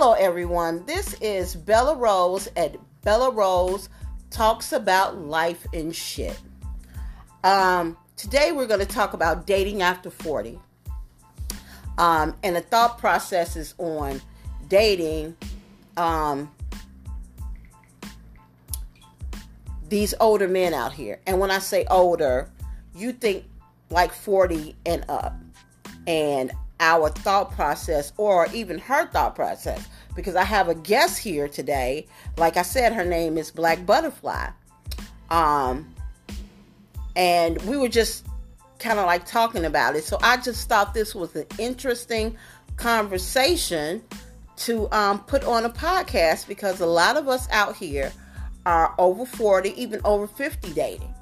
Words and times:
Hello, 0.00 0.12
everyone. 0.12 0.86
This 0.86 1.14
is 1.14 1.56
Bella 1.56 1.96
Rose 1.96 2.48
at 2.54 2.76
Bella 3.02 3.32
Rose 3.32 3.88
Talks 4.30 4.70
About 4.70 5.18
Life 5.18 5.66
and 5.74 5.92
Shit. 5.92 6.38
Um, 7.42 7.96
today, 8.14 8.52
we're 8.52 8.68
going 8.68 8.78
to 8.78 8.86
talk 8.86 9.12
about 9.12 9.44
dating 9.44 9.82
after 9.82 10.08
40. 10.08 10.60
Um, 11.98 12.36
and 12.44 12.54
the 12.54 12.60
thought 12.60 12.98
process 12.98 13.56
is 13.56 13.74
on 13.78 14.22
dating 14.68 15.36
um, 15.96 16.48
these 19.88 20.14
older 20.20 20.46
men 20.46 20.74
out 20.74 20.92
here. 20.92 21.20
And 21.26 21.40
when 21.40 21.50
I 21.50 21.58
say 21.58 21.84
older, 21.90 22.52
you 22.94 23.10
think 23.10 23.46
like 23.90 24.12
40 24.12 24.76
and 24.86 25.04
up. 25.08 25.34
And 26.06 26.52
our 26.80 27.08
thought 27.10 27.52
process 27.52 28.12
or 28.16 28.46
even 28.52 28.78
her 28.78 29.06
thought 29.08 29.34
process 29.34 29.88
because 30.14 30.36
I 30.36 30.44
have 30.44 30.68
a 30.68 30.74
guest 30.74 31.18
here 31.18 31.48
today. 31.48 32.06
Like 32.36 32.56
I 32.56 32.62
said, 32.62 32.92
her 32.92 33.04
name 33.04 33.38
is 33.38 33.50
Black 33.50 33.84
Butterfly. 33.84 34.48
Um, 35.30 35.94
and 37.16 37.60
we 37.62 37.76
were 37.76 37.88
just 37.88 38.26
kind 38.78 38.98
of 38.98 39.06
like 39.06 39.26
talking 39.26 39.64
about 39.64 39.96
it. 39.96 40.04
So 40.04 40.18
I 40.22 40.36
just 40.36 40.68
thought 40.68 40.94
this 40.94 41.14
was 41.14 41.34
an 41.34 41.46
interesting 41.58 42.36
conversation 42.76 44.02
to 44.58 44.90
um, 44.92 45.20
put 45.20 45.44
on 45.44 45.64
a 45.64 45.70
podcast 45.70 46.48
because 46.48 46.80
a 46.80 46.86
lot 46.86 47.16
of 47.16 47.28
us 47.28 47.48
out 47.50 47.76
here 47.76 48.12
are 48.66 48.94
over 48.98 49.24
40, 49.24 49.70
even 49.80 50.00
over 50.04 50.26
50 50.26 50.72
dating. 50.72 51.14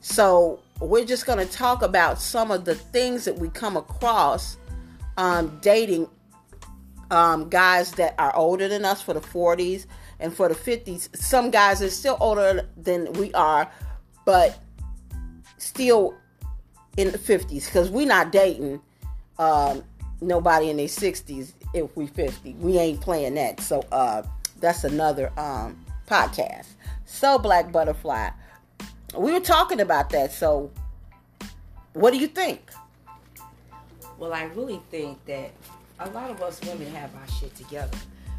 So 0.00 0.60
we're 0.80 1.04
just 1.04 1.24
going 1.24 1.38
to 1.38 1.50
talk 1.50 1.82
about 1.82 2.20
some 2.20 2.50
of 2.50 2.64
the 2.64 2.74
things 2.74 3.24
that 3.24 3.38
we 3.38 3.48
come 3.48 3.76
across 3.76 4.56
um, 5.16 5.58
dating 5.60 6.08
um, 7.10 7.48
guys 7.48 7.92
that 7.92 8.14
are 8.18 8.34
older 8.34 8.68
than 8.68 8.84
us 8.84 9.02
for 9.02 9.14
the 9.14 9.20
40s 9.20 9.86
and 10.20 10.34
for 10.34 10.48
the 10.48 10.54
50s. 10.54 11.14
Some 11.16 11.50
guys 11.50 11.82
are 11.82 11.90
still 11.90 12.16
older 12.20 12.68
than 12.76 13.12
we 13.14 13.32
are, 13.34 13.70
but 14.24 14.58
still 15.58 16.14
in 16.96 17.10
the 17.10 17.18
50s 17.18 17.66
because 17.66 17.90
we're 17.90 18.06
not 18.06 18.32
dating 18.32 18.80
um, 19.38 19.82
nobody 20.20 20.70
in 20.70 20.76
their 20.76 20.86
60s 20.86 21.52
if 21.72 21.96
we 21.96 22.06
50. 22.06 22.54
We 22.54 22.78
ain't 22.78 23.00
playing 23.00 23.34
that. 23.34 23.60
So 23.60 23.84
uh, 23.92 24.22
that's 24.60 24.84
another 24.84 25.32
um, 25.38 25.84
podcast. 26.06 26.66
So, 27.06 27.38
Black 27.38 27.70
Butterfly, 27.70 28.30
we 29.16 29.32
were 29.32 29.40
talking 29.40 29.80
about 29.80 30.10
that. 30.10 30.32
So, 30.32 30.70
what 31.92 32.12
do 32.12 32.18
you 32.18 32.26
think? 32.26 32.70
Well, 34.18 34.32
I 34.32 34.44
really 34.44 34.80
think 34.90 35.24
that 35.26 35.50
a 36.00 36.10
lot 36.10 36.30
of 36.30 36.42
us 36.42 36.60
women 36.62 36.92
have 36.94 37.14
our 37.14 37.28
shit 37.28 37.54
together. 37.54 37.96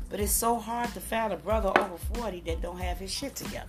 But 0.09 0.20
it's 0.20 0.31
so 0.31 0.58
hard 0.58 0.94
to 0.94 1.00
find 1.00 1.34
a 1.34 1.38
brother 1.38 1.72
over 1.78 1.98
40 2.14 2.42
that 2.42 2.62
don't 2.62 2.80
have 2.80 2.98
his 2.98 3.12
shit 3.12 3.36
together. 3.36 3.68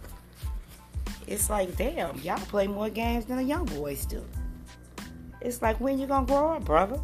It's 1.26 1.50
like, 1.50 1.76
damn, 1.76 2.18
y'all 2.20 2.38
play 2.38 2.66
more 2.66 2.90
games 2.90 3.24
than 3.24 3.38
the 3.38 3.42
young 3.42 3.64
boys 3.64 4.06
do. 4.06 4.24
It's 5.40 5.60
like, 5.62 5.80
when 5.80 5.98
you 5.98 6.06
gonna 6.06 6.26
grow 6.26 6.52
up, 6.52 6.64
brother? 6.64 7.00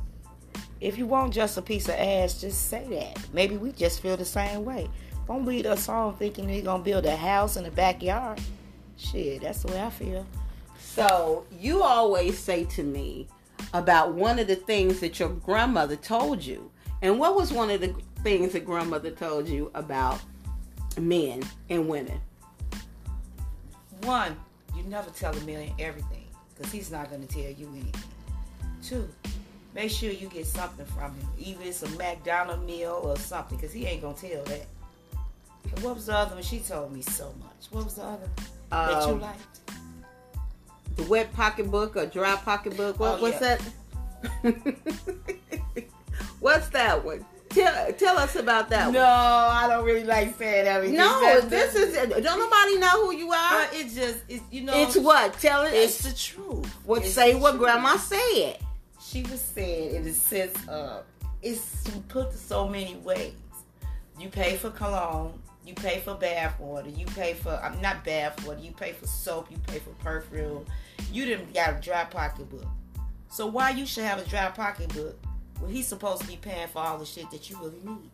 If 0.81 0.99
you 0.99 1.07
want 1.07 1.33
just 1.33 1.57
a 1.59 1.63
piece 1.63 1.89
of 1.89 1.95
ass, 1.95 2.41
just 2.41 2.69
say 2.69 2.87
that. 2.91 3.27
Maybe 3.33 3.57
we 3.57 3.73
just 3.73 4.01
feel 4.01 4.17
the 4.17 4.25
same 4.25 4.65
way. 4.65 4.89
Don't 5.27 5.45
lead 5.45 5.67
us 5.67 5.89
on 5.89 6.17
thinking 6.17 6.47
we're 6.47 6.63
gonna 6.63 6.83
build 6.83 7.07
a 7.07 7.17
house 7.17 7.57
in 7.57 7.65
the 7.65 7.71
backyard. 7.71 8.41
Shit, 8.97 9.43
that's 9.43 9.63
the 9.63 9.73
way 9.73 9.83
I 9.83 9.91
feel. 9.91 10.27
So, 10.79 11.45
you 11.59 11.83
always 11.83 12.39
say 12.39 12.65
to 12.65 12.83
me, 12.83 13.29
about 13.73 14.15
one 14.15 14.39
of 14.39 14.47
the 14.47 14.57
things 14.57 15.01
that 15.01 15.19
your 15.19 15.31
grandmother 15.31 15.97
told 15.97 16.43
you. 16.43 16.71
And 17.01 17.19
what 17.19 17.35
was 17.35 17.53
one 17.53 17.71
of 17.71 17.81
the 17.81 17.95
things 18.23 18.53
that 18.53 18.65
grandmother 18.65 19.11
told 19.11 19.49
you 19.49 19.71
about 19.75 20.21
men 20.99 21.43
and 21.69 21.89
women? 21.89 22.21
One, 24.03 24.37
you 24.77 24.83
never 24.85 25.11
tell 25.11 25.37
a 25.37 25.41
man 25.43 25.71
everything 25.79 26.27
because 26.55 26.73
he's 26.73 26.91
not 26.91 27.11
going 27.11 27.27
to 27.27 27.29
tell 27.29 27.51
you 27.51 27.69
anything. 27.73 28.03
Two, 28.83 29.09
make 29.75 29.91
sure 29.91 30.11
you 30.11 30.29
get 30.29 30.47
something 30.47 30.87
from 30.87 31.15
him, 31.15 31.29
even 31.39 31.67
it's 31.67 31.83
a 31.83 31.89
McDonald's 31.91 32.65
meal 32.65 33.01
or 33.03 33.17
something, 33.17 33.57
because 33.57 33.73
he 33.73 33.87
ain't 33.87 34.03
going 34.03 34.15
to 34.17 34.29
tell 34.29 34.45
that. 34.45 34.67
And 35.75 35.85
what 35.85 35.95
was 35.95 36.07
the 36.07 36.17
other 36.17 36.35
one? 36.35 36.43
She 36.43 36.59
told 36.59 36.93
me 36.93 37.03
so 37.03 37.33
much. 37.39 37.71
What 37.71 37.85
was 37.85 37.95
the 37.95 38.03
other 38.03 38.29
um, 38.73 38.87
that 38.87 39.07
you 39.07 39.15
um, 39.15 39.21
liked? 39.21 39.61
The 40.97 41.05
wet 41.05 41.33
pocketbook 41.33 41.97
or 41.97 42.07
dry 42.07 42.37
pocketbook. 42.37 42.99
What, 42.99 43.19
oh, 43.19 43.23
what's 43.23 43.41
yeah. 43.41 43.59
that? 44.45 44.55
what's 46.41 46.69
that 46.71 47.05
one? 47.05 47.25
Tell, 47.51 47.93
tell 47.93 48.19
us 48.19 48.35
about 48.37 48.71
that 48.71 48.93
no, 48.93 49.01
one. 49.01 49.09
I 49.09 49.67
don't 49.69 49.85
really 49.85 50.05
like 50.05 50.37
saying 50.39 50.67
everything. 50.67 50.97
No, 50.97 51.41
this 51.43 51.75
is 51.75 51.95
don't 51.95 52.25
nobody 52.25 52.79
know 52.79 53.07
who 53.07 53.15
you 53.15 53.31
are. 53.31 53.35
Uh, 53.35 53.67
but 53.67 53.79
it's 53.79 53.95
just 53.95 54.19
it's 54.29 54.43
you 54.51 54.63
know 54.63 54.73
It's 54.75 54.97
what? 54.97 55.35
Tell 55.35 55.65
it 55.65 55.75
it's 55.75 56.03
the 56.03 56.17
truth. 56.17 56.67
What 56.85 57.05
it's 57.05 57.13
say 57.13 57.35
what 57.35 57.51
truth. 57.51 57.63
grandma 57.63 57.97
said. 57.97 58.59
She 59.01 59.23
was 59.23 59.41
saying 59.41 59.97
in 59.97 60.05
the 60.05 60.13
sense 60.13 60.57
of 60.69 61.05
it's 61.43 61.91
put 62.09 62.33
so 62.33 62.69
many 62.69 62.97
ways. 62.97 63.35
You 64.19 64.29
pay 64.29 64.57
for 64.57 64.71
cologne, 64.71 65.42
you 65.65 65.75
pay 65.75 66.01
for 66.01 66.15
bath 66.15 66.59
water. 66.59 66.89
You 66.89 67.07
pay 67.07 67.35
for 67.35 67.51
I'm 67.63 67.81
not 67.81 68.05
bath 68.05 68.47
water. 68.47 68.61
You 68.61 68.73
pay 68.73 68.93
for 68.93 69.07
soap. 69.07 69.51
You 69.51 69.59
pay 69.67 69.79
for 69.79 69.91
perfume. 70.03 70.67
You 71.13 71.25
didn't 71.25 71.55
got 71.55 71.79
a 71.79 71.81
dry 71.81 72.05
pocketbook. 72.05 72.67
So 73.31 73.47
why 73.47 73.71
you 73.71 73.87
should 73.87 74.05
have 74.05 74.19
a 74.19 74.29
dry 74.29 74.49
pocketbook 74.51 75.19
when 75.61 75.71
he's 75.71 75.87
supposed 75.87 76.23
to 76.23 76.29
be 76.29 76.37
paying 76.37 76.69
for 76.69 76.81
all 76.81 76.99
the 76.99 77.07
shit 77.07 77.31
that 77.31 77.49
you 77.49 77.59
really 77.59 77.81
need? 77.85 78.11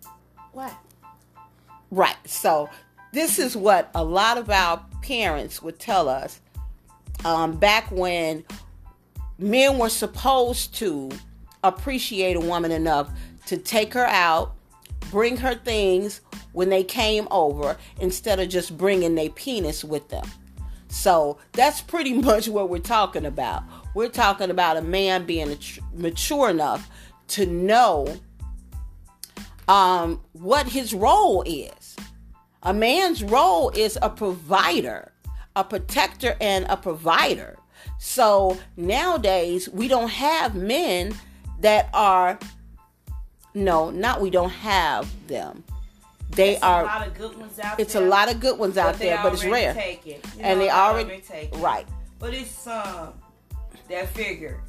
Why? 0.53 0.73
Right. 1.91 2.17
So 2.27 2.69
this 3.13 3.39
is 3.39 3.57
what 3.57 3.91
a 3.95 4.05
lot 4.05 4.39
of 4.39 4.51
our 4.51 4.85
parents 5.03 5.63
would 5.63 5.79
tell 5.79 6.09
us 6.09 6.41
um, 7.25 7.57
back 7.57 7.91
when 7.91 8.45
men 9.39 9.79
were 9.79 9.89
supposed 9.89 10.75
to 10.77 11.11
appreciate 11.65 12.37
a 12.37 12.41
woman 12.41 12.71
enough 12.71 13.11
to 13.47 13.57
take 13.57 13.95
her 13.95 14.07
out, 14.07 14.55
bring 15.11 15.37
her 15.39 15.55
things, 15.55 16.21
when 16.53 16.71
they 16.71 16.83
came 16.83 17.29
over 17.31 17.77
instead 18.01 18.41
of 18.41 18.49
just 18.49 18.77
bringing 18.77 19.15
their 19.15 19.31
penis 19.31 19.85
with 19.85 20.09
them. 20.09 20.27
So 20.89 21.39
that's 21.53 21.81
pretty 21.81 22.13
much 22.21 22.49
what 22.49 22.69
we're 22.69 22.79
talking 22.79 23.27
about. 23.27 23.63
We're 23.95 24.09
talking 24.09 24.51
about 24.51 24.77
a 24.77 24.83
man 24.83 25.25
being 25.25 25.57
mature 25.95 26.51
enough 26.51 26.89
to 27.29 27.47
know 27.47 28.17
um, 29.69 30.21
what 30.33 30.67
his 30.69 30.95
role 30.95 31.43
is. 31.43 31.97
A 32.63 32.75
man's 32.75 33.23
role 33.23 33.71
is 33.71 33.99
a 34.03 34.11
provider, 34.11 35.13
a 35.55 35.63
protector, 35.63 36.37
and 36.41 36.67
a 36.69 36.77
provider. 36.77 37.57
So 37.99 38.59
nowadays, 38.77 39.69
we 39.69 39.89
don't 39.89 40.11
have 40.11 40.55
men 40.55 41.15
that 41.61 41.89
are, 41.93 42.39
no, 43.55 43.91
not 43.91 44.21
we 44.21 44.31
don't 44.31 44.51
have 44.51 45.09
them 45.27 45.65
they 46.31 46.55
it's 46.55 46.63
are 46.63 46.83
a 46.83 46.87
lot 46.87 47.07
of 47.07 47.15
good 47.15 47.39
ones 47.39 47.59
out 47.59 47.81
it's 47.81 47.93
there. 47.95 48.05
a 48.05 48.09
lot 48.09 48.31
of 48.33 48.41
good 48.41 48.59
ones 48.59 48.77
out 48.77 48.99
there, 48.99 49.19
but 49.23 49.33
it's 49.33 49.45
rare. 49.45 49.75
You 50.05 50.13
know, 50.13 50.19
and 50.41 50.61
they 50.61 50.71
already, 50.71 51.23
already 51.31 51.51
right. 51.57 51.87
But 52.19 52.35
it's 52.35 52.51
some 52.51 53.15
that 53.89 54.09
figure 54.09 54.61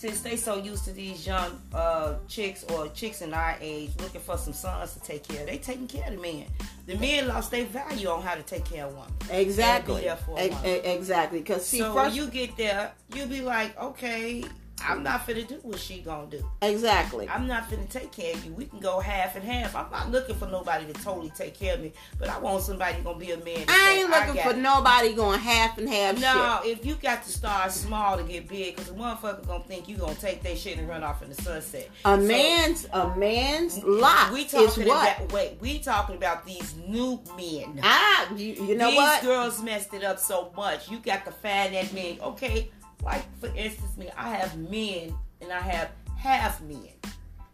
since 0.00 0.22
they 0.22 0.34
so 0.34 0.56
used 0.56 0.84
to 0.86 0.92
these 0.92 1.26
young 1.26 1.60
uh, 1.74 2.14
chicks 2.26 2.64
or 2.64 2.88
chicks 2.88 3.20
in 3.20 3.34
our 3.34 3.56
age 3.60 3.90
looking 4.00 4.20
for 4.20 4.38
some 4.38 4.54
sons 4.54 4.94
to 4.94 5.00
take 5.00 5.22
care 5.28 5.42
of, 5.42 5.46
they 5.46 5.58
taking 5.58 5.86
care 5.86 6.08
of 6.08 6.16
the 6.16 6.22
men. 6.22 6.46
The 6.86 6.96
men 6.96 7.28
lost 7.28 7.50
their 7.50 7.66
value 7.66 8.08
on 8.08 8.22
how 8.22 8.34
to 8.34 8.42
take 8.42 8.64
care 8.64 8.86
of 8.86 8.96
one. 8.96 9.12
Exactly. 9.30 10.06
E- 10.06 10.68
exactly. 10.68 11.40
Because 11.40 11.66
see, 11.66 11.80
so 11.80 11.92
first, 11.92 12.16
you 12.16 12.28
get 12.28 12.56
there, 12.56 12.92
you'll 13.14 13.28
be 13.28 13.42
like, 13.42 13.78
okay, 13.78 14.42
I'm 14.86 15.02
not 15.02 15.26
finna 15.26 15.46
do 15.46 15.58
what 15.62 15.78
she 15.78 16.00
gonna 16.00 16.26
do. 16.26 16.44
Exactly. 16.62 17.28
I'm 17.28 17.46
not 17.46 17.70
finna 17.70 17.88
take 17.88 18.12
care 18.12 18.34
of 18.34 18.44
you. 18.44 18.52
We 18.52 18.66
can 18.66 18.80
go 18.80 19.00
half 19.00 19.36
and 19.36 19.44
half. 19.44 19.74
I'm 19.76 19.90
not 19.90 20.10
looking 20.10 20.36
for 20.36 20.46
nobody 20.46 20.86
to 20.86 20.92
totally 20.92 21.30
take 21.30 21.54
care 21.54 21.74
of 21.74 21.80
me, 21.80 21.92
but 22.18 22.28
I 22.28 22.38
want 22.38 22.62
somebody 22.62 23.00
gonna 23.02 23.18
be 23.18 23.32
a 23.32 23.36
man. 23.38 23.64
I 23.68 24.00
ain't 24.00 24.10
looking 24.10 24.42
for 24.42 24.50
it. 24.50 24.58
nobody 24.58 25.12
going 25.12 25.40
half 25.40 25.78
and 25.78 25.88
half. 25.88 26.20
No, 26.20 26.60
shit. 26.62 26.78
if 26.78 26.86
you 26.86 26.94
got 26.96 27.22
to 27.24 27.30
start 27.30 27.72
small 27.72 28.16
to 28.16 28.22
get 28.22 28.48
big, 28.48 28.76
because 28.76 28.90
the 28.90 28.98
motherfucker 28.98 29.46
gonna 29.46 29.64
think 29.64 29.88
you 29.88 29.96
gonna 29.96 30.14
take 30.14 30.42
that 30.42 30.58
shit 30.58 30.78
and 30.78 30.88
run 30.88 31.02
off 31.02 31.22
in 31.22 31.28
the 31.28 31.34
sunset. 31.42 31.88
A 32.04 32.16
so, 32.16 32.22
man's 32.22 32.86
a 32.92 33.16
man's 33.16 33.82
lot 33.84 34.32
we 34.32 34.44
talking 34.44 34.82
is 34.82 34.88
what? 34.88 35.16
About, 35.16 35.32
wait, 35.32 35.58
we 35.60 35.78
talking 35.78 36.16
about 36.16 36.46
these 36.46 36.74
new 36.86 37.20
men. 37.36 37.80
Ah, 37.82 38.32
you, 38.34 38.52
you 38.52 38.76
know 38.76 38.88
these 38.90 38.96
what? 38.96 39.20
These 39.20 39.30
girls 39.30 39.62
messed 39.62 39.94
it 39.94 40.04
up 40.04 40.18
so 40.18 40.52
much. 40.56 40.90
You 40.90 40.98
got 40.98 41.24
to 41.24 41.32
find 41.32 41.74
that 41.74 41.92
man. 41.92 42.18
Okay, 42.20 42.70
like 43.02 43.24
for 43.40 43.46
instance, 43.56 43.96
me, 43.96 44.10
I 44.16 44.30
have 44.30 44.56
men 44.58 45.14
and 45.40 45.52
I 45.52 45.60
have 45.60 45.90
half 46.16 46.60
men. 46.62 46.88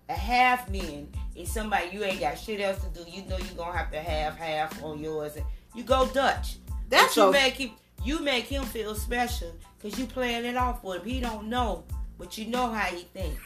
A 0.09 0.15
half 0.15 0.71
men 0.71 1.09
is 1.35 1.51
somebody 1.51 1.89
you 1.93 2.05
ain't 2.05 2.21
got 2.21 2.39
shit 2.39 2.61
else 2.61 2.83
to 2.85 2.89
do. 2.91 3.11
You 3.11 3.23
know 3.29 3.37
you're 3.39 3.57
gonna 3.57 3.77
have 3.77 3.91
to 3.91 4.01
have 4.01 4.37
half 4.37 4.83
on 4.83 5.01
yours, 5.01 5.37
and 5.37 5.45
you 5.75 5.83
go 5.83 6.07
Dutch. 6.07 6.57
That's 6.89 7.15
but 7.17 7.27
you 7.27 7.33
make 7.33 7.55
him. 7.55 7.71
You 8.05 8.21
make 8.21 8.45
him 8.45 8.63
feel 8.65 8.95
special 8.95 9.53
because 9.79 9.99
you 9.99 10.07
playing 10.07 10.45
it 10.45 10.57
off 10.57 10.85
with 10.85 11.03
him. 11.03 11.09
He 11.09 11.21
don't 11.21 11.49
know, 11.49 11.85
but 12.19 12.39
you 12.39 12.47
know 12.47 12.69
how 12.69 12.85
he 12.85 13.03
thinks. 13.03 13.41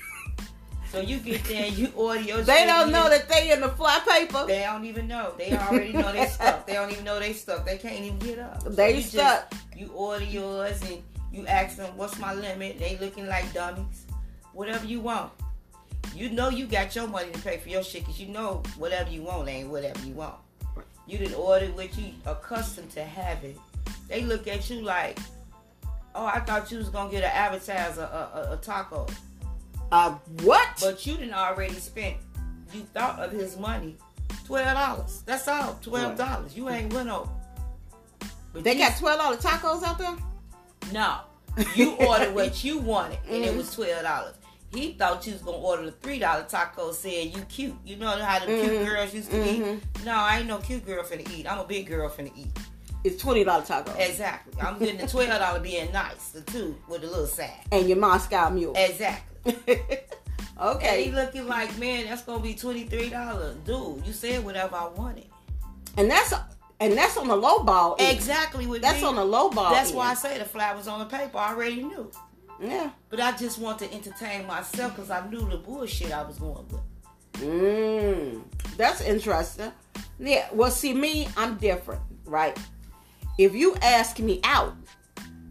So 0.90 1.00
you 1.00 1.18
get 1.18 1.44
there, 1.44 1.66
and 1.66 1.78
you 1.78 1.92
order 1.94 2.20
your. 2.20 2.42
They 2.42 2.66
don't 2.66 2.90
know 2.90 3.08
that 3.08 3.28
they 3.28 3.52
in 3.52 3.60
the 3.60 3.68
fly 3.68 4.00
paper. 4.06 4.44
They 4.46 4.62
don't 4.62 4.84
even 4.84 5.06
know. 5.06 5.32
They 5.38 5.56
already 5.56 5.92
know 5.92 6.12
they 6.12 6.26
stuck. 6.26 6.66
They 6.66 6.74
don't 6.74 6.90
even 6.90 7.04
know 7.04 7.18
they 7.20 7.32
stuck. 7.32 7.64
They 7.64 7.78
can't 7.78 8.04
even 8.04 8.18
get 8.18 8.38
up. 8.40 8.62
So 8.62 8.70
They 8.70 8.96
you 8.96 9.02
stuck. 9.02 9.50
Just, 9.50 9.62
you 9.76 9.86
order 9.94 10.24
yours 10.24 10.82
and 10.82 11.00
you 11.32 11.46
ask 11.46 11.76
them, 11.76 11.96
"What's 11.96 12.18
my 12.18 12.34
limit?" 12.34 12.78
They 12.78 12.96
looking 12.98 13.26
like 13.26 13.52
dummies. 13.52 14.06
Whatever 14.52 14.86
you 14.86 15.00
want. 15.00 15.32
You 16.14 16.30
know 16.30 16.48
you 16.48 16.66
got 16.66 16.94
your 16.96 17.06
money 17.06 17.30
to 17.30 17.38
pay 17.40 17.58
for 17.58 17.68
your 17.68 17.82
shit 17.84 18.02
because 18.02 18.18
you 18.20 18.28
know 18.28 18.62
whatever 18.76 19.10
you 19.10 19.22
want 19.22 19.48
ain't 19.48 19.68
whatever 19.68 20.00
you 20.04 20.14
want. 20.14 20.34
You 21.06 21.18
didn't 21.18 21.34
order 21.34 21.66
what 21.66 21.96
you 21.96 22.12
accustomed 22.26 22.90
to 22.92 23.04
having. 23.04 23.58
They 24.08 24.22
look 24.22 24.48
at 24.48 24.68
you 24.70 24.80
like, 24.82 25.18
"Oh, 26.14 26.26
I 26.26 26.40
thought 26.40 26.70
you 26.70 26.78
was 26.78 26.88
gonna 26.88 27.10
get 27.10 27.22
an 27.22 27.30
appetizer, 27.32 28.02
a, 28.02 28.38
a, 28.38 28.52
a 28.54 28.56
taco." 28.56 29.06
Uh, 29.92 30.12
what? 30.42 30.68
But 30.80 31.04
you 31.06 31.16
didn't 31.16 31.34
already 31.34 31.74
spent. 31.74 32.16
You 32.72 32.82
thought 32.94 33.18
of 33.20 33.32
his 33.32 33.56
money, 33.56 33.96
twelve 34.46 34.74
dollars. 34.76 35.22
That's 35.26 35.46
all, 35.48 35.78
twelve 35.82 36.16
dollars. 36.16 36.56
You 36.56 36.68
ain't 36.70 36.92
went 36.92 37.08
over. 37.08 37.30
But 38.52 38.64
they 38.64 38.72
you- 38.72 38.78
got 38.78 38.96
twelve 38.98 39.18
dollar 39.18 39.36
tacos 39.36 39.82
out 39.84 39.98
there. 39.98 40.16
No. 40.92 41.18
You 41.74 41.92
ordered 41.96 42.34
what 42.34 42.62
you 42.64 42.78
wanted, 42.78 43.18
and 43.28 43.44
it 43.44 43.56
was 43.56 43.74
twelve 43.74 44.02
dollars. 44.02 44.34
He 44.72 44.92
thought 44.92 45.26
you 45.26 45.32
was 45.32 45.42
gonna 45.42 45.56
order 45.56 45.86
the 45.86 45.92
three 45.92 46.18
dollar 46.20 46.44
taco. 46.44 46.92
Said 46.92 47.34
you 47.34 47.42
cute. 47.48 47.74
You 47.84 47.96
know 47.96 48.06
how 48.08 48.38
the 48.38 48.46
cute 48.46 48.70
Mhm. 48.80 48.86
girls 48.86 49.12
used 49.14 49.30
to 49.32 49.36
Mhm. 49.36 49.76
eat. 49.76 50.04
No, 50.04 50.12
I 50.14 50.38
ain't 50.38 50.46
no 50.46 50.58
cute 50.58 50.86
girl 50.86 51.02
finna 51.02 51.28
eat. 51.36 51.50
I'm 51.50 51.58
a 51.58 51.64
big 51.64 51.88
girl 51.88 52.08
finna 52.08 52.30
eat. 52.36 52.56
It's 53.02 53.20
twenty 53.20 53.42
dollar 53.44 53.64
taco. 53.64 53.92
Exactly. 53.98 54.60
I'm 54.62 54.78
getting 54.78 54.98
the 54.98 55.08
twelve 55.08 55.28
dollar 55.28 55.58
being 55.58 55.90
nice. 55.92 56.28
The 56.28 56.42
two 56.42 56.76
with 56.88 57.00
the 57.00 57.08
little 57.08 57.26
sack. 57.26 57.66
and 57.72 57.88
your 57.88 57.98
Moscow 57.98 58.48
mule. 58.50 58.74
Exactly. 58.76 59.80
And 60.62 61.00
he 61.00 61.10
looking 61.10 61.46
like, 61.48 61.76
man, 61.78 62.04
that's 62.04 62.22
gonna 62.22 62.42
be 62.42 62.54
twenty 62.54 62.84
three 62.84 63.08
dollars, 63.08 63.56
dude. 63.64 64.06
You 64.06 64.12
said 64.12 64.44
whatever 64.44 64.76
I 64.76 64.88
wanted. 64.88 65.24
And 65.96 66.10
that's 66.10 66.34
and 66.80 66.94
that's 66.96 67.16
on 67.16 67.28
the 67.28 67.36
low 67.36 67.62
ball. 67.62 67.96
end. 67.98 68.16
Exactly 68.16 68.66
That's 68.78 69.00
me. 69.02 69.06
on 69.06 69.16
the 69.16 69.24
low 69.24 69.50
ball. 69.50 69.70
That's 69.72 69.92
why 69.92 70.10
I 70.10 70.14
say 70.14 70.38
the 70.38 70.44
flowers 70.44 70.88
on 70.88 70.98
the 71.00 71.04
paper. 71.06 71.38
I 71.38 71.50
already 71.52 71.82
knew, 71.82 72.10
Yeah. 72.60 72.90
but 73.08 73.20
I 73.20 73.32
just 73.36 73.58
want 73.58 73.78
to 73.80 73.92
entertain 73.92 74.46
myself 74.46 74.94
because 74.96 75.10
I 75.10 75.26
knew 75.28 75.48
the 75.48 75.58
bullshit 75.58 76.10
I 76.12 76.22
was 76.22 76.38
going 76.38 76.66
with. 76.68 76.80
Mm, 77.42 78.42
that's 78.76 79.00
interesting. 79.02 79.72
Yeah. 80.18 80.48
Well, 80.52 80.70
see, 80.70 80.92
me, 80.92 81.28
I'm 81.36 81.56
different, 81.56 82.02
right? 82.24 82.58
If 83.38 83.54
you 83.54 83.74
ask 83.82 84.18
me 84.18 84.40
out, 84.44 84.74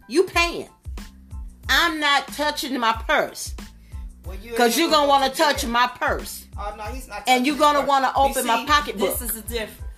you 0.08 0.24
paying. 0.24 0.68
I'm 1.68 2.00
not 2.00 2.26
touching 2.28 2.78
my 2.78 2.92
purse 3.06 3.54
because 4.42 4.76
you're 4.76 4.90
gonna 4.90 5.08
want 5.08 5.32
to 5.32 5.36
touch 5.36 5.64
my 5.66 5.86
purse. 5.86 6.46
Oh 6.58 6.74
no, 6.76 6.82
he's 6.84 7.08
not. 7.08 7.22
And 7.28 7.46
you're 7.46 7.56
gonna 7.56 7.82
wanna 7.86 8.08
You 8.16 8.22
open 8.30 8.46
my 8.46 8.58
see, 8.60 8.66
pocketbook. 8.66 9.18
This 9.18 9.22
is 9.30 9.42
the 9.42 9.42
difference. 9.42 9.89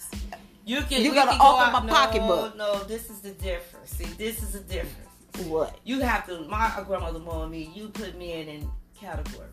You 0.65 0.81
can. 0.83 1.03
You're 1.03 1.13
we 1.13 1.17
gonna 1.19 1.31
can 1.33 1.41
go 1.41 1.57
open 1.57 1.75
out- 1.75 1.85
my 1.85 1.87
no, 1.87 1.93
pocketbook. 1.93 2.57
No, 2.57 2.85
this 2.85 3.11
is 3.11 3.21
the 3.21 3.33
difference. 3.33 3.91
See, 3.91 4.05
this 4.05 4.43
is 4.43 4.53
the 4.53 4.61
difference. 4.61 5.09
What? 5.49 5.77
You 5.85 6.01
have 6.01 6.27
to. 6.27 6.41
My 6.43 6.71
grandmother 6.87 7.21
told 7.21 7.51
me 7.51 7.71
you 7.75 7.89
put 7.89 8.17
men 8.19 8.49
in 8.49 8.71
categories. 8.99 9.49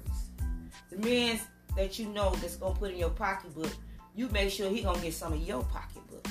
The 0.92 0.98
men 0.98 1.40
that 1.76 1.98
you 2.00 2.08
know 2.10 2.32
that's 2.42 2.56
gonna 2.58 2.76
put 2.76 2.92
in 2.92 2.98
your 2.98 3.10
pocketbook, 3.10 3.72
you 4.16 4.28
make 4.30 4.52
sure 4.52 4.70
he 4.70 4.82
gonna 4.82 5.00
get 5.00 5.14
some 5.14 5.34
of 5.34 5.40
your 5.40 5.64
pocketbook. 5.64 6.28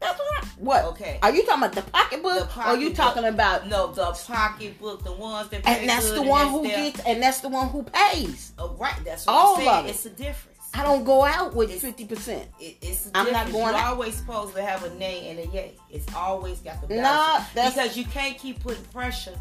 That's 0.00 0.18
right. 0.20 0.44
What? 0.58 0.84
Okay. 0.86 1.18
Are 1.22 1.34
you 1.34 1.44
talking 1.46 1.62
about 1.64 1.72
the 1.74 1.82
pocketbook, 1.90 2.52
The 2.54 2.70
or 2.70 2.76
you 2.76 2.92
talking 2.92 3.24
about? 3.24 3.66
No, 3.66 3.92
the 3.92 4.12
pocketbook, 4.26 5.02
the 5.04 5.12
ones 5.12 5.48
that 5.50 5.62
pay 5.64 5.80
And 5.80 5.88
that's 5.88 6.10
the 6.10 6.22
one 6.22 6.48
who 6.48 6.62
their- 6.64 6.76
gets, 6.76 7.00
and 7.00 7.22
that's 7.22 7.40
the 7.40 7.48
one 7.48 7.68
who 7.70 7.82
pays. 7.82 8.52
Oh, 8.58 8.74
right. 8.78 8.94
That's 9.04 9.26
what 9.26 9.32
All 9.32 9.56
I'm 9.56 9.64
saying. 9.64 9.86
it. 9.86 9.90
It's 9.90 10.04
a 10.06 10.10
difference. 10.10 10.55
I 10.78 10.82
don't 10.82 11.04
go 11.04 11.24
out 11.24 11.54
with 11.54 11.70
fifty 11.80 12.04
percent. 12.04 12.48
It, 12.60 12.76
it's 12.82 13.10
I'm 13.14 13.32
not 13.32 13.46
going 13.50 13.66
You're 13.68 13.74
out. 13.76 13.92
always 13.92 14.14
supposed 14.14 14.54
to 14.56 14.62
have 14.62 14.84
a 14.84 14.94
nay 14.96 15.28
and 15.30 15.38
a 15.38 15.46
yay. 15.52 15.74
It's 15.90 16.12
always 16.14 16.58
got 16.60 16.80
the 16.82 16.88
balance. 16.88 17.46
that's- 17.54 17.74
because 17.74 17.96
you 17.96 18.04
can't 18.04 18.36
keep 18.38 18.60
putting 18.62 18.84
pressure 18.86 19.38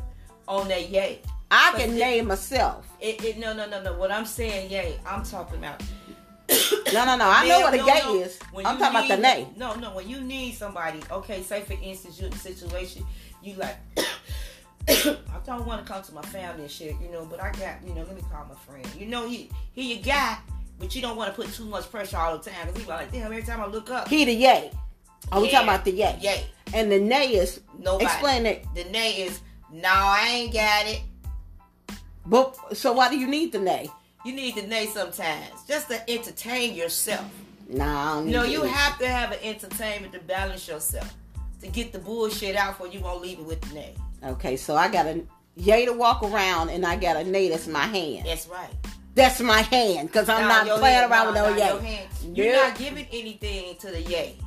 on 0.47 0.67
that 0.69 0.89
yay. 0.89 1.19
I 1.51 1.71
But 1.73 1.81
can 1.81 1.89
it- 1.91 1.99
name 1.99 2.27
myself. 2.27 2.87
It, 3.01 3.23
it 3.23 3.37
no 3.37 3.53
no 3.53 3.67
no 3.67 3.81
no. 3.83 3.93
What 3.93 4.11
I'm 4.11 4.25
saying 4.25 4.71
yay, 4.71 4.97
I'm 5.05 5.23
talking 5.23 5.57
about. 5.57 5.81
No, 6.93 7.03
no, 7.03 7.17
no. 7.17 7.27
I 7.27 7.47
know 7.47 7.59
what 7.61 7.73
a 7.73 7.77
no, 7.77 7.87
yay 7.87 8.01
no. 8.05 8.15
is. 8.21 8.39
When 8.53 8.65
I'm 8.65 8.77
talking 8.77 8.95
about 8.95 9.07
the 9.09 9.17
nay. 9.17 9.47
No, 9.57 9.73
no. 9.75 9.93
When 9.95 10.07
you 10.07 10.21
need 10.21 10.53
somebody, 10.53 10.99
okay. 11.11 11.41
Say 11.43 11.61
for 11.61 11.73
instance, 11.81 12.19
you're 12.19 12.27
in 12.27 12.33
a 12.33 12.37
situation, 12.37 13.03
you 13.43 13.55
like. 13.55 13.75
I 14.87 15.17
don't 15.45 15.65
want 15.65 15.85
to 15.85 15.91
come 15.91 16.03
to 16.03 16.13
my 16.13 16.21
family 16.21 16.61
and 16.63 16.71
shit, 16.71 16.95
you 17.01 17.09
know, 17.11 17.25
but 17.25 17.41
I 17.41 17.51
got, 17.53 17.75
you 17.85 17.93
know, 17.95 18.03
let 18.03 18.15
me 18.15 18.21
call 18.31 18.45
my 18.45 18.55
friend. 18.55 18.87
You 18.97 19.07
know, 19.07 19.27
he 19.27 19.49
he 19.73 19.95
your 19.95 20.03
guy, 20.03 20.37
but 20.79 20.95
you 20.95 21.01
don't 21.01 21.15
want 21.17 21.33
to 21.33 21.35
put 21.41 21.53
too 21.53 21.65
much 21.65 21.89
pressure 21.89 22.17
all 22.17 22.37
the 22.37 22.49
time 22.49 22.67
because 22.67 22.77
he 22.81 22.83
be 22.85 22.89
like, 22.89 23.11
damn, 23.11 23.25
every 23.31 23.43
time 23.43 23.61
I 23.61 23.67
look 23.67 23.89
up, 23.89 24.07
He 24.07 24.25
the 24.25 24.33
yay. 24.33 24.71
Are 25.31 25.39
we 25.41 25.47
Yeah. 25.47 25.53
talking 25.53 25.69
about 25.69 25.85
the 25.85 25.91
yay? 25.91 26.17
yay. 26.21 26.45
And 26.73 26.91
the 26.91 26.99
nay 26.99 27.35
is 27.35 27.61
Nobody. 27.79 28.05
explain 28.05 28.45
it. 28.45 28.65
The 28.75 28.83
nay 28.85 29.21
is 29.23 29.39
no, 29.71 29.89
I 29.89 30.27
ain't 30.29 30.53
got 30.53 30.85
it. 30.87 31.01
But 32.25 32.77
so 32.77 32.93
why 32.93 33.09
do 33.09 33.17
you 33.17 33.27
need 33.27 33.51
the 33.51 33.59
nay? 33.59 33.89
You 34.25 34.33
need 34.33 34.55
the 34.55 34.63
nay 34.63 34.87
sometimes 34.87 35.63
just 35.67 35.87
to 35.89 36.09
entertain 36.09 36.73
yourself. 36.73 37.25
Nah, 37.69 37.83
I 37.85 38.15
don't 38.15 38.31
No, 38.31 38.43
you 38.43 38.63
it. 38.63 38.69
have 38.69 38.97
to 38.99 39.07
have 39.07 39.31
an 39.31 39.39
entertainment 39.43 40.13
to 40.13 40.19
balance 40.19 40.67
yourself 40.67 41.13
to 41.61 41.67
get 41.67 41.91
the 41.93 41.99
bullshit 41.99 42.55
out 42.55 42.77
for 42.77 42.87
you 42.87 42.99
won't 42.99 43.21
leave 43.21 43.39
it 43.39 43.45
with 43.45 43.61
the 43.61 43.73
nay. 43.75 43.93
Okay, 44.23 44.57
so 44.57 44.75
I 44.75 44.87
got 44.87 45.05
a 45.05 45.23
yay 45.55 45.85
to 45.85 45.93
walk 45.93 46.23
around, 46.23 46.69
and 46.69 46.85
I 46.85 46.95
got 46.95 47.15
a 47.17 47.23
nay 47.23 47.49
that's 47.49 47.67
my 47.67 47.85
hand. 47.85 48.25
That's 48.25 48.47
right. 48.47 48.69
That's 49.15 49.39
my 49.39 49.61
hand 49.61 50.09
because 50.09 50.27
I'm 50.29 50.41
Nah, 50.41 50.63
not 50.63 50.79
playing 50.79 50.95
hand- 50.99 51.11
around 51.11 51.33
nah, 51.33 51.47
with 51.47 51.57
no 51.57 51.65
nah, 51.75 51.81
yay. 51.81 52.07
You're 52.33 52.47
Yeah. 52.47 52.67
not 52.67 52.77
giving 52.77 53.07
anything 53.11 53.75
to 53.77 53.87
the 53.91 54.01
yay. 54.01 54.37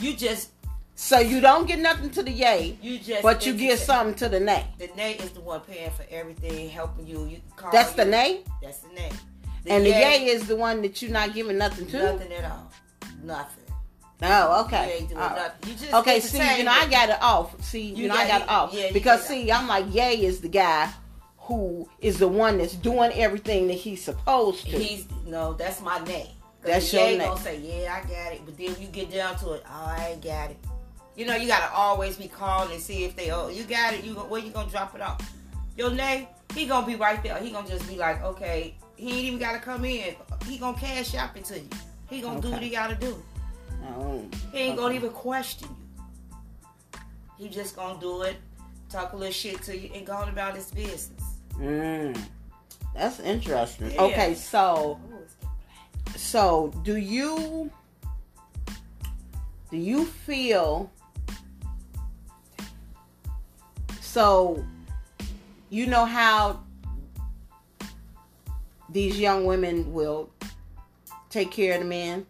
You 0.00 0.14
just, 0.14 0.50
So 0.94 1.18
you 1.18 1.40
don't 1.42 1.66
get 1.68 1.78
nothing 1.78 2.08
to 2.10 2.22
the 2.22 2.30
yay, 2.30 2.78
you 2.80 2.98
just. 2.98 3.22
but 3.22 3.44
you 3.44 3.52
get 3.52 3.78
something 3.78 4.14
to 4.14 4.30
the 4.30 4.40
nay. 4.40 4.66
The 4.78 4.88
nay 4.96 5.12
is 5.16 5.30
the 5.30 5.40
one 5.40 5.60
paying 5.60 5.90
for 5.90 6.06
everything, 6.10 6.70
helping 6.70 7.06
you. 7.06 7.26
You 7.26 7.40
call. 7.54 7.70
That's 7.70 7.92
the 7.92 8.06
nay, 8.06 8.44
That's 8.62 8.78
the 8.78 8.88
nay. 8.94 9.10
and 9.66 9.84
the 9.84 9.90
yay 9.90 10.24
is 10.24 10.46
the 10.48 10.56
one 10.56 10.80
that 10.82 11.02
you're 11.02 11.10
not 11.10 11.34
giving 11.34 11.58
nothing 11.58 11.86
to. 11.88 11.98
nothing 12.12 12.32
at 12.32 12.44
all. 12.50 12.70
Nothing. 13.22 13.64
Oh, 14.22 14.60
You 14.60 14.64
okay. 14.64 14.96
ain't 15.00 15.08
doing 15.10 15.20
All 15.20 15.28
right. 15.28 15.50
You 15.66 15.74
just 15.74 15.92
Okay, 15.92 16.20
see, 16.20 16.56
you 16.56 16.64
know, 16.64 16.70
I 16.72 16.86
got 16.86 17.10
it 17.10 17.20
off. 17.20 17.62
See, 17.62 17.82
you, 17.82 18.04
You 18.04 18.08
know, 18.08 18.14
I 18.14 18.26
got 18.26 18.40
it- 18.40 18.44
it 18.44 18.48
off 18.50 18.72
yeah, 18.72 18.90
because 18.92 19.26
see, 19.26 19.52
I'm 19.52 19.68
like, 19.68 19.92
Yay 19.92 20.24
is 20.24 20.40
the 20.40 20.48
guy 20.48 20.88
who 21.46 21.88
is 22.00 22.18
the 22.18 22.26
one 22.26 22.58
that's 22.58 22.74
doing 22.74 23.12
everything 23.14 23.68
that 23.68 23.74
he's 23.74 24.02
supposed 24.02 24.66
to. 24.66 24.78
He's 24.78 25.06
no, 25.26 25.52
that's 25.52 25.80
my 25.80 26.02
name. 26.04 26.26
That's 26.62 26.92
your 26.92 27.02
nay. 27.02 27.18
gonna 27.18 27.40
say, 27.40 27.60
yeah, 27.60 27.94
I 27.94 28.00
got 28.08 28.32
it, 28.32 28.42
but 28.44 28.58
then 28.58 28.74
you 28.80 28.88
get 28.88 29.12
down 29.12 29.36
to 29.38 29.52
it, 29.52 29.62
oh, 29.64 29.94
I 29.96 30.08
ain't 30.12 30.24
got 30.24 30.50
it. 30.50 30.56
You 31.14 31.24
know, 31.24 31.36
you 31.36 31.46
gotta 31.46 31.72
always 31.72 32.16
be 32.16 32.26
calling 32.26 32.72
and 32.72 32.82
see 32.82 33.04
if 33.04 33.14
they, 33.14 33.30
oh, 33.30 33.48
you 33.48 33.62
got 33.62 33.94
it. 33.94 34.04
You 34.04 34.14
where 34.14 34.40
you 34.40 34.50
gonna 34.50 34.68
drop 34.68 34.94
it 34.96 35.00
off? 35.00 35.32
Your 35.76 35.90
name, 35.90 36.26
he 36.52 36.66
gonna 36.66 36.86
be 36.86 36.96
right 36.96 37.22
there. 37.22 37.38
He 37.38 37.50
gonna 37.50 37.68
just 37.68 37.88
be 37.88 37.96
like, 37.96 38.22
okay, 38.22 38.74
he 38.96 39.10
ain't 39.10 39.24
even 39.26 39.38
gotta 39.38 39.60
come 39.60 39.84
in. 39.84 40.16
He 40.46 40.58
gonna 40.58 40.76
cash 40.76 41.14
out 41.14 41.36
into 41.36 41.58
you. 41.60 41.68
He 42.10 42.20
gonna 42.20 42.40
do 42.40 42.50
what 42.50 42.62
he 42.62 42.70
gotta 42.70 42.96
do. 42.96 43.22
Oh, 43.84 44.24
He 44.52 44.58
ain't 44.58 44.76
gonna 44.76 44.94
even 44.94 45.10
question 45.10 45.68
you. 45.68 47.00
He 47.38 47.48
just 47.48 47.76
gonna 47.76 48.00
do 48.00 48.22
it, 48.22 48.36
talk 48.90 49.12
a 49.12 49.16
little 49.16 49.32
shit 49.32 49.62
to 49.62 49.76
you, 49.76 49.90
and 49.94 50.04
go 50.04 50.14
on 50.14 50.28
about 50.28 50.56
his 50.56 50.70
business. 50.72 51.10
Mm, 51.58 52.18
that's 52.94 53.20
interesting. 53.20 53.90
Yeah. 53.92 54.02
Okay, 54.02 54.34
so 54.34 54.98
Ooh, 55.10 55.16
it's 55.22 55.34
getting 55.34 55.56
black. 56.04 56.18
so 56.18 56.72
do 56.84 56.96
you 56.96 57.70
do 59.70 59.76
you 59.76 60.04
feel 60.04 60.90
so 64.00 64.64
you 65.70 65.86
know 65.86 66.04
how 66.04 66.60
these 68.90 69.18
young 69.18 69.44
women 69.44 69.92
will 69.92 70.30
take 71.30 71.50
care 71.50 71.74
of 71.74 71.80
the 71.80 71.86
men 71.86 72.24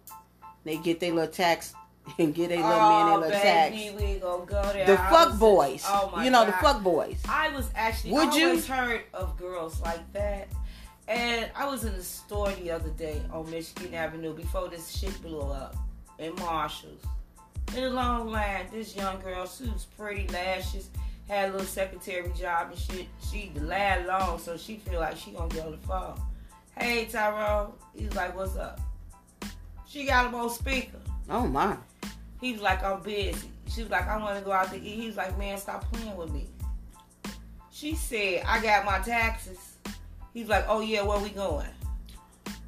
they 0.65 0.77
get 0.79 0.99
their 1.01 1.13
little 1.13 1.31
tax 1.31 1.75
and 2.19 2.35
get 2.35 2.49
their 2.51 2.59
little 2.59 2.71
men 2.71 3.07
their 3.07 3.15
Oh, 3.15 3.19
little 3.21 3.31
tax 3.41 3.75
baby, 3.75 3.97
we 3.97 4.19
gonna 4.21 4.47
go 4.47 4.63
there. 4.73 4.87
the 4.87 4.97
fuck 4.97 5.31
was- 5.31 5.39
boys 5.39 5.85
Oh 5.87 6.13
my 6.15 6.25
you 6.25 6.31
know 6.31 6.45
the 6.45 6.53
fuck 6.53 6.83
boys 6.83 7.19
I 7.29 7.49
was 7.51 7.69
actually 7.75 8.13
Would 8.13 8.29
I 8.29 8.37
you? 8.37 8.47
always 8.49 8.67
heard 8.67 9.03
of 9.15 9.37
girls 9.37 9.81
like 9.81 10.13
that. 10.13 10.49
And 11.09 11.49
I 11.55 11.67
was 11.67 11.85
in 11.85 11.95
the 11.97 12.03
store 12.03 12.51
the 12.53 12.71
other 12.73 12.91
day 12.91 13.23
on 13.33 13.49
Michigan 13.51 13.95
Avenue 13.95 14.35
before 14.35 14.69
this 14.69 14.91
shit 14.97 15.21
blew 15.23 15.41
up 15.41 15.77
in 16.19 16.35
Marshalls. 16.37 17.01
In 17.77 17.85
a 17.85 17.91
long 17.91 18.31
line, 18.31 18.67
this 18.73 18.97
young 18.97 19.21
girl, 19.21 19.47
she 19.47 19.65
was 19.69 19.85
pretty 19.97 20.27
lashes, 20.29 20.89
had 21.29 21.51
a 21.51 21.53
little 21.53 21.67
secretary 21.67 22.29
job 22.39 22.71
and 22.71 22.79
shit. 22.79 23.07
She 23.31 23.51
the 23.55 23.61
line 23.63 24.07
long, 24.07 24.39
so 24.41 24.57
she 24.57 24.77
feel 24.79 24.99
like 25.01 25.17
she 25.17 25.31
gonna 25.33 25.49
get 25.49 25.65
on 25.67 25.73
the 25.73 25.79
phone. 25.79 26.21
Hey 26.77 27.05
Tyrone, 27.07 27.73
he's 27.95 28.13
like, 28.15 28.37
what's 28.37 28.57
up? 28.57 28.81
She 29.87 30.07
got 30.07 30.27
him 30.27 30.35
on 30.35 30.51
speaker. 30.51 30.99
oh 31.31 31.47
my 31.47 31.77
He 32.47 32.53
was 32.53 32.63
like, 32.63 32.85
I'm 32.85 33.03
busy. 33.03 33.51
She 33.69 33.83
was 33.83 33.91
like, 33.91 34.07
I 34.07 34.17
want 34.19 34.39
to 34.39 34.45
go 34.45 34.53
out 34.53 34.71
to 34.71 34.77
eat. 34.77 35.01
He 35.01 35.09
was 35.09 35.17
like, 35.17 35.37
man, 35.37 35.59
stop 35.59 35.91
playing 35.93 36.17
with 36.17 36.31
me. 36.31 36.47
She 37.73 37.97
said, 37.97 38.45
I 38.47 38.63
got 38.63 38.85
my 38.85 39.01
taxes. 39.01 39.59
He's 40.33 40.47
like, 40.47 40.65
oh 40.69 40.79
yeah, 40.79 41.03
where 41.03 41.19
we 41.19 41.31
going? 41.31 41.67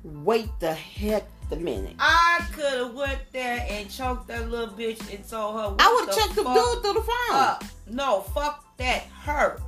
Wait 0.03 0.49
the 0.59 0.75
heck 0.75 1.29
the 1.49 1.55
minute. 1.55 1.95
I 2.01 2.45
could 2.53 2.87
have 2.87 2.93
went 2.93 3.21
there 3.31 3.65
and 3.71 3.89
choked 3.89 4.27
that 4.27 4.51
little 4.51 4.75
bitch 4.75 5.15
and 5.15 5.25
told 5.29 5.55
her. 5.55 5.77
I 5.79 5.95
would 5.95 6.09
have 6.09 6.19
checked 6.19 6.35
the 6.35 6.43
dude 6.43 6.83
through 6.83 6.95
the 6.95 7.03
phone. 7.03 7.39
Up. 7.39 7.65
No, 7.89 8.23
fuck 8.23 8.77
that. 8.79 9.05
Her. 9.23 9.61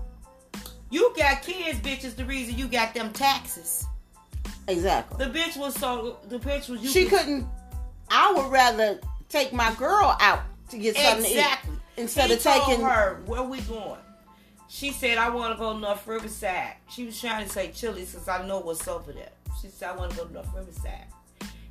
You 0.91 1.15
got 1.17 1.43
kids, 1.43 1.79
bitches. 1.79 2.17
The 2.17 2.25
reason 2.25 2.59
you 2.59 2.67
got 2.67 2.95
them 2.95 3.13
taxes. 3.13 3.87
Exactly. 4.67 5.25
The 5.25 5.33
bitch 5.33 5.57
was 5.57 5.77
so. 5.77 6.19
The 6.29 6.41
bitch 6.41 6.69
was. 6.69 6.83
You 6.83 6.89
she 6.89 7.05
could, 7.05 7.21
couldn't. 7.21 7.47
I 8.11 8.33
would 8.33 8.51
rather 8.51 8.99
take 9.31 9.53
my 9.53 9.73
girl 9.75 10.17
out 10.21 10.43
to 10.71 10.79
get 10.79 10.97
something 10.97 11.25
exactly. 11.25 11.25
to 11.25 11.33
eat 11.33 11.39
Exactly. 11.39 11.77
instead 11.97 12.27
he 12.31 12.35
of 12.37 12.43
taking 12.43 12.85
her. 12.85 13.23
Where 13.27 13.43
we 13.43 13.61
going? 13.63 13.99
She 14.69 14.93
said, 14.93 15.19
"I 15.19 15.31
want 15.31 15.55
to 15.55 15.59
go 15.59 15.77
North 15.77 16.07
Riverside." 16.07 16.75
She 16.91 17.05
was 17.07 17.19
trying 17.21 17.45
to 17.47 17.51
say 17.53 17.73
Chili 17.73 18.05
since 18.05 18.29
I 18.29 18.47
know 18.47 18.61
what's 18.61 18.87
over 18.87 19.13
there. 19.13 19.31
She 19.61 19.69
said, 19.69 19.91
"I 19.91 19.97
want 19.97 20.13
to 20.13 20.17
go 20.19 20.25
to 20.27 20.33
North 20.33 20.49
Riverside." 20.55 21.07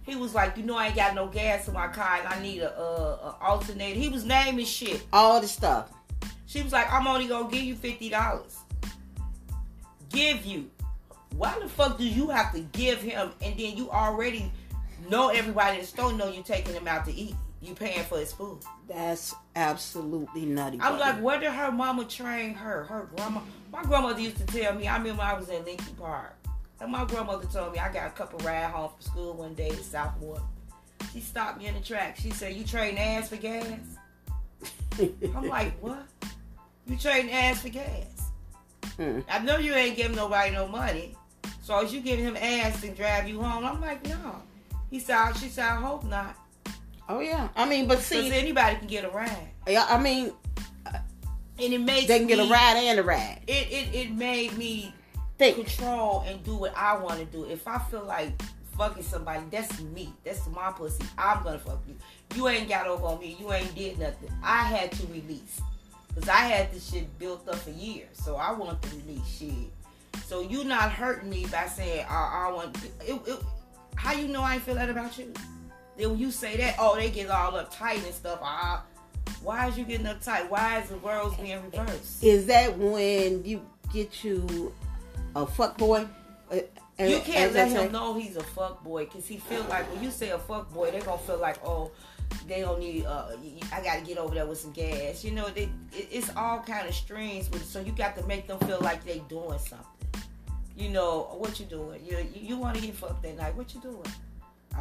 He 0.03 0.15
was 0.15 0.33
like, 0.33 0.57
"You 0.57 0.63
know, 0.63 0.75
I 0.75 0.87
ain't 0.87 0.95
got 0.95 1.13
no 1.15 1.27
gas 1.27 1.67
in 1.67 1.73
my 1.75 1.87
car, 1.87 2.17
and 2.19 2.27
I 2.27 2.41
need 2.41 2.59
a, 2.61 2.77
a, 2.77 2.83
a 2.83 3.37
alternator." 3.41 3.97
He 3.99 4.09
was 4.09 4.25
naming 4.25 4.65
shit, 4.65 5.05
all 5.13 5.39
the 5.39 5.47
stuff. 5.47 5.91
She 6.45 6.61
was 6.61 6.73
like, 6.73 6.91
"I'm 6.91 7.07
only 7.07 7.27
gonna 7.27 7.49
give 7.49 7.61
you 7.61 7.75
fifty 7.75 8.09
dollars." 8.09 8.57
Give 10.09 10.43
you. 10.45 10.69
Why 11.35 11.57
the 11.61 11.69
fuck 11.69 11.97
do 11.99 12.03
you 12.03 12.29
have 12.29 12.51
to 12.53 12.59
give 12.59 13.01
him, 13.01 13.31
and 13.41 13.57
then 13.57 13.77
you 13.77 13.89
already 13.91 14.51
know 15.09 15.29
everybody 15.29 15.75
in 15.75 15.81
the 15.81 15.87
store 15.87 16.11
know 16.11 16.27
you 16.29 16.41
taking 16.43 16.73
him 16.73 16.87
out 16.87 17.05
to 17.05 17.13
eat? 17.13 17.35
You 17.61 17.75
paying 17.75 18.03
for 18.05 18.17
his 18.19 18.31
food. 18.31 18.59
That's 18.87 19.35
absolutely 19.55 20.45
nutty. 20.45 20.79
I'm 20.81 20.97
like, 20.97 21.19
where 21.19 21.39
did 21.39 21.51
her 21.51 21.71
mama 21.71 22.05
train 22.05 22.53
her? 22.53 22.85
Her 22.85 23.09
grandma. 23.15 23.41
My 23.71 23.83
grandmother 23.83 24.21
used 24.21 24.37
to 24.37 24.45
tell 24.45 24.73
me. 24.73 24.87
I 24.87 24.97
remember 24.97 25.21
I 25.21 25.33
was 25.33 25.49
in 25.49 25.65
Lincoln 25.65 25.95
Park, 25.95 26.37
and 26.79 26.91
my 26.91 27.03
grandmother 27.03 27.45
told 27.47 27.73
me 27.73 27.79
I 27.79 27.91
got 27.91 28.07
a 28.07 28.11
couple 28.11 28.39
ride 28.39 28.71
home 28.71 28.91
from 28.91 29.01
school 29.01 29.33
one 29.33 29.55
day 29.55 29.69
to 29.69 29.83
Southport. 29.83 30.41
She 31.11 31.19
stopped 31.19 31.57
me 31.57 31.67
in 31.67 31.73
the 31.73 31.81
track. 31.81 32.15
She 32.17 32.29
said, 32.31 32.55
"You 32.55 32.63
train 32.63 32.97
ass 32.97 33.27
for 33.27 33.35
gas?" 33.35 33.65
I'm 34.99 35.47
like, 35.47 35.77
"What? 35.81 36.05
You 36.87 36.95
trading 36.95 37.31
ass 37.31 37.61
for 37.61 37.69
gas?" 37.69 38.31
Hmm. 38.95 39.19
I 39.29 39.39
know 39.39 39.57
you 39.57 39.73
ain't 39.73 39.97
giving 39.97 40.15
nobody 40.15 40.51
no 40.51 40.65
money, 40.67 41.17
so 41.61 41.77
as 41.79 41.93
you 41.93 41.99
giving 41.99 42.23
him 42.23 42.37
ass 42.37 42.79
to 42.81 42.89
drive 42.93 43.27
you 43.27 43.41
home, 43.41 43.65
I'm 43.65 43.81
like, 43.81 44.07
"No." 44.07 44.41
He 44.89 44.99
said, 44.99 45.33
"She 45.33 45.49
said, 45.49 45.65
I 45.65 45.75
hope 45.75 46.05
not." 46.05 46.37
Oh 47.09 47.21
yeah, 47.21 47.49
I 47.55 47.67
mean, 47.67 47.87
but 47.87 47.99
see, 47.99 48.31
anybody 48.31 48.75
can 48.75 48.87
get 48.87 49.03
a 49.03 49.09
ride. 49.09 49.49
Yeah, 49.67 49.85
I 49.89 49.99
mean, 49.99 50.31
uh, 50.85 50.99
and 51.57 51.73
it 51.73 51.81
makes 51.81 52.07
they 52.07 52.19
can 52.19 52.27
me, 52.27 52.35
get 52.35 52.45
a 52.45 52.49
ride 52.49 52.77
and 52.77 52.99
a 52.99 53.03
ride. 53.03 53.41
It 53.47 53.67
it, 53.71 53.95
it 53.95 54.11
made 54.11 54.55
me 54.55 54.93
Think. 55.39 55.55
control 55.55 56.23
and 56.27 56.43
do 56.43 56.55
what 56.55 56.77
I 56.77 56.95
want 56.97 57.17
to 57.17 57.25
do. 57.25 57.45
If 57.45 57.67
I 57.67 57.79
feel 57.79 58.03
like 58.03 58.39
fucking 58.77 59.01
somebody, 59.01 59.43
that's 59.49 59.81
me. 59.81 60.13
That's 60.23 60.45
my 60.49 60.71
pussy. 60.71 61.03
I'm 61.17 61.43
gonna 61.43 61.57
fuck 61.57 61.81
you. 61.87 61.95
You 62.35 62.47
ain't 62.47 62.69
got 62.69 62.85
over 62.85 63.07
on 63.07 63.19
me. 63.19 63.35
You 63.39 63.51
ain't 63.53 63.73
did 63.73 63.97
nothing. 63.97 64.31
I 64.43 64.61
had 64.61 64.91
to 64.91 65.07
release 65.07 65.61
because 66.09 66.29
I 66.29 66.41
had 66.41 66.71
this 66.71 66.91
shit 66.91 67.17
built 67.17 67.47
up 67.49 67.55
for 67.55 67.71
years. 67.71 68.09
So 68.13 68.35
I 68.35 68.51
want 68.51 68.83
to 68.83 68.95
release 68.97 69.27
shit. 69.27 69.71
So 70.25 70.41
you 70.41 70.63
not 70.63 70.91
hurting 70.91 71.31
me 71.31 71.47
by 71.51 71.65
saying 71.65 72.05
I, 72.07 72.49
I 72.49 72.51
want. 72.51 72.77
It, 73.01 73.19
it, 73.25 73.39
how 73.95 74.13
you 74.13 74.27
know 74.27 74.41
I 74.41 74.55
ain't 74.55 74.63
feel 74.63 74.75
that 74.75 74.91
about 74.91 75.17
you? 75.17 75.33
Then 75.99 76.11
when 76.11 76.19
you 76.19 76.31
say 76.31 76.55
that, 76.55 76.77
oh, 76.79 76.95
they 76.95 77.09
get 77.09 77.29
all 77.29 77.51
uptight 77.51 78.05
and 78.05 78.13
stuff. 78.13 78.39
Ah, 78.41 78.85
why 79.43 79.67
is 79.67 79.77
you 79.77 79.83
getting 79.83 80.05
uptight? 80.05 80.49
Why 80.49 80.79
is 80.79 80.87
the 80.87 80.97
world 80.97 81.35
being 81.41 81.61
reversed? 81.61 82.23
Is 82.23 82.45
that 82.45 82.77
when 82.77 83.43
you 83.43 83.61
get 83.91 84.23
you 84.23 84.73
a 85.35 85.45
fuck 85.45 85.77
boy? 85.77 86.07
Uh, 86.49 86.59
you 86.99 87.19
can't 87.19 87.53
let 87.53 87.67
him 87.67 87.91
know 87.91 88.13
he's 88.13 88.37
a 88.37 88.43
fuck 88.43 88.81
boy 88.81 89.05
because 89.05 89.27
he 89.27 89.37
feel 89.37 89.63
like 89.65 89.91
when 89.93 90.01
you 90.01 90.09
say 90.09 90.29
a 90.29 90.39
fuck 90.39 90.73
boy, 90.73 90.89
they're 90.89 91.01
gonna 91.01 91.17
feel 91.17 91.37
like, 91.37 91.57
oh, 91.65 91.91
they 92.47 92.61
don't 92.61 92.79
need. 92.79 93.05
Uh, 93.05 93.31
I 93.73 93.83
gotta 93.83 94.01
get 94.01 94.17
over 94.17 94.33
there 94.33 94.45
with 94.45 94.57
some 94.57 94.71
gas. 94.71 95.25
You 95.25 95.31
know, 95.31 95.49
they, 95.49 95.63
it, 95.91 96.07
it's 96.11 96.29
all 96.37 96.59
kind 96.59 96.87
of 96.87 96.95
strings. 96.95 97.49
With, 97.51 97.65
so 97.65 97.81
you 97.81 97.91
got 97.91 98.15
to 98.15 98.25
make 98.25 98.47
them 98.47 98.59
feel 98.59 98.79
like 98.79 99.03
they 99.03 99.19
doing 99.27 99.59
something. 99.59 99.85
You 100.77 100.91
know 100.91 101.35
what 101.37 101.59
you 101.59 101.65
doing? 101.65 102.05
You 102.05 102.19
you, 102.33 102.41
you 102.41 102.57
want 102.57 102.77
to 102.77 102.81
get 102.81 102.95
fucked 102.95 103.21
that 103.23 103.35
night? 103.35 103.53
What 103.53 103.73
you 103.73 103.81
doing? 103.81 104.05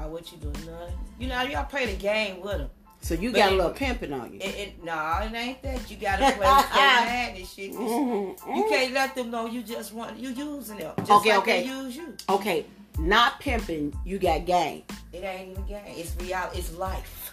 Oh, 0.02 0.08
what 0.08 0.30
you 0.30 0.38
doing? 0.38 0.54
Nothing. 0.54 0.94
You 1.18 1.28
know, 1.28 1.42
y'all 1.42 1.64
play 1.64 1.86
the 1.86 1.96
game 1.96 2.40
with 2.40 2.58
them. 2.58 2.70
So 3.00 3.14
you 3.14 3.30
but 3.30 3.38
got 3.38 3.52
it, 3.52 3.54
a 3.54 3.56
little 3.56 3.72
pimping 3.72 4.12
on 4.12 4.32
you. 4.32 4.40
It, 4.40 4.54
it, 4.56 4.84
nah, 4.84 5.20
it 5.22 5.32
ain't 5.32 5.62
that. 5.62 5.90
You 5.90 5.96
gotta 5.96 6.34
play, 6.36 6.46
mad 6.46 7.34
and 7.36 7.46
shit. 7.46 7.72
Mm-hmm. 7.72 8.56
You 8.56 8.66
can't 8.68 8.92
let 8.92 9.14
them 9.14 9.30
know 9.30 9.46
you 9.46 9.62
just 9.62 9.92
want 9.92 10.18
you 10.18 10.30
using 10.30 10.78
them. 10.78 10.94
Just 10.98 11.10
okay, 11.10 11.30
like 11.30 11.38
okay. 11.38 11.64
Use 11.64 11.96
you. 11.96 12.14
Okay, 12.28 12.66
not 12.98 13.38
pimping. 13.38 13.96
You 14.04 14.18
got 14.18 14.46
game. 14.46 14.82
It 15.12 15.22
ain't 15.22 15.52
even 15.52 15.64
game. 15.66 15.82
It's 15.86 16.16
reality. 16.20 16.58
It's 16.58 16.74
life 16.74 17.27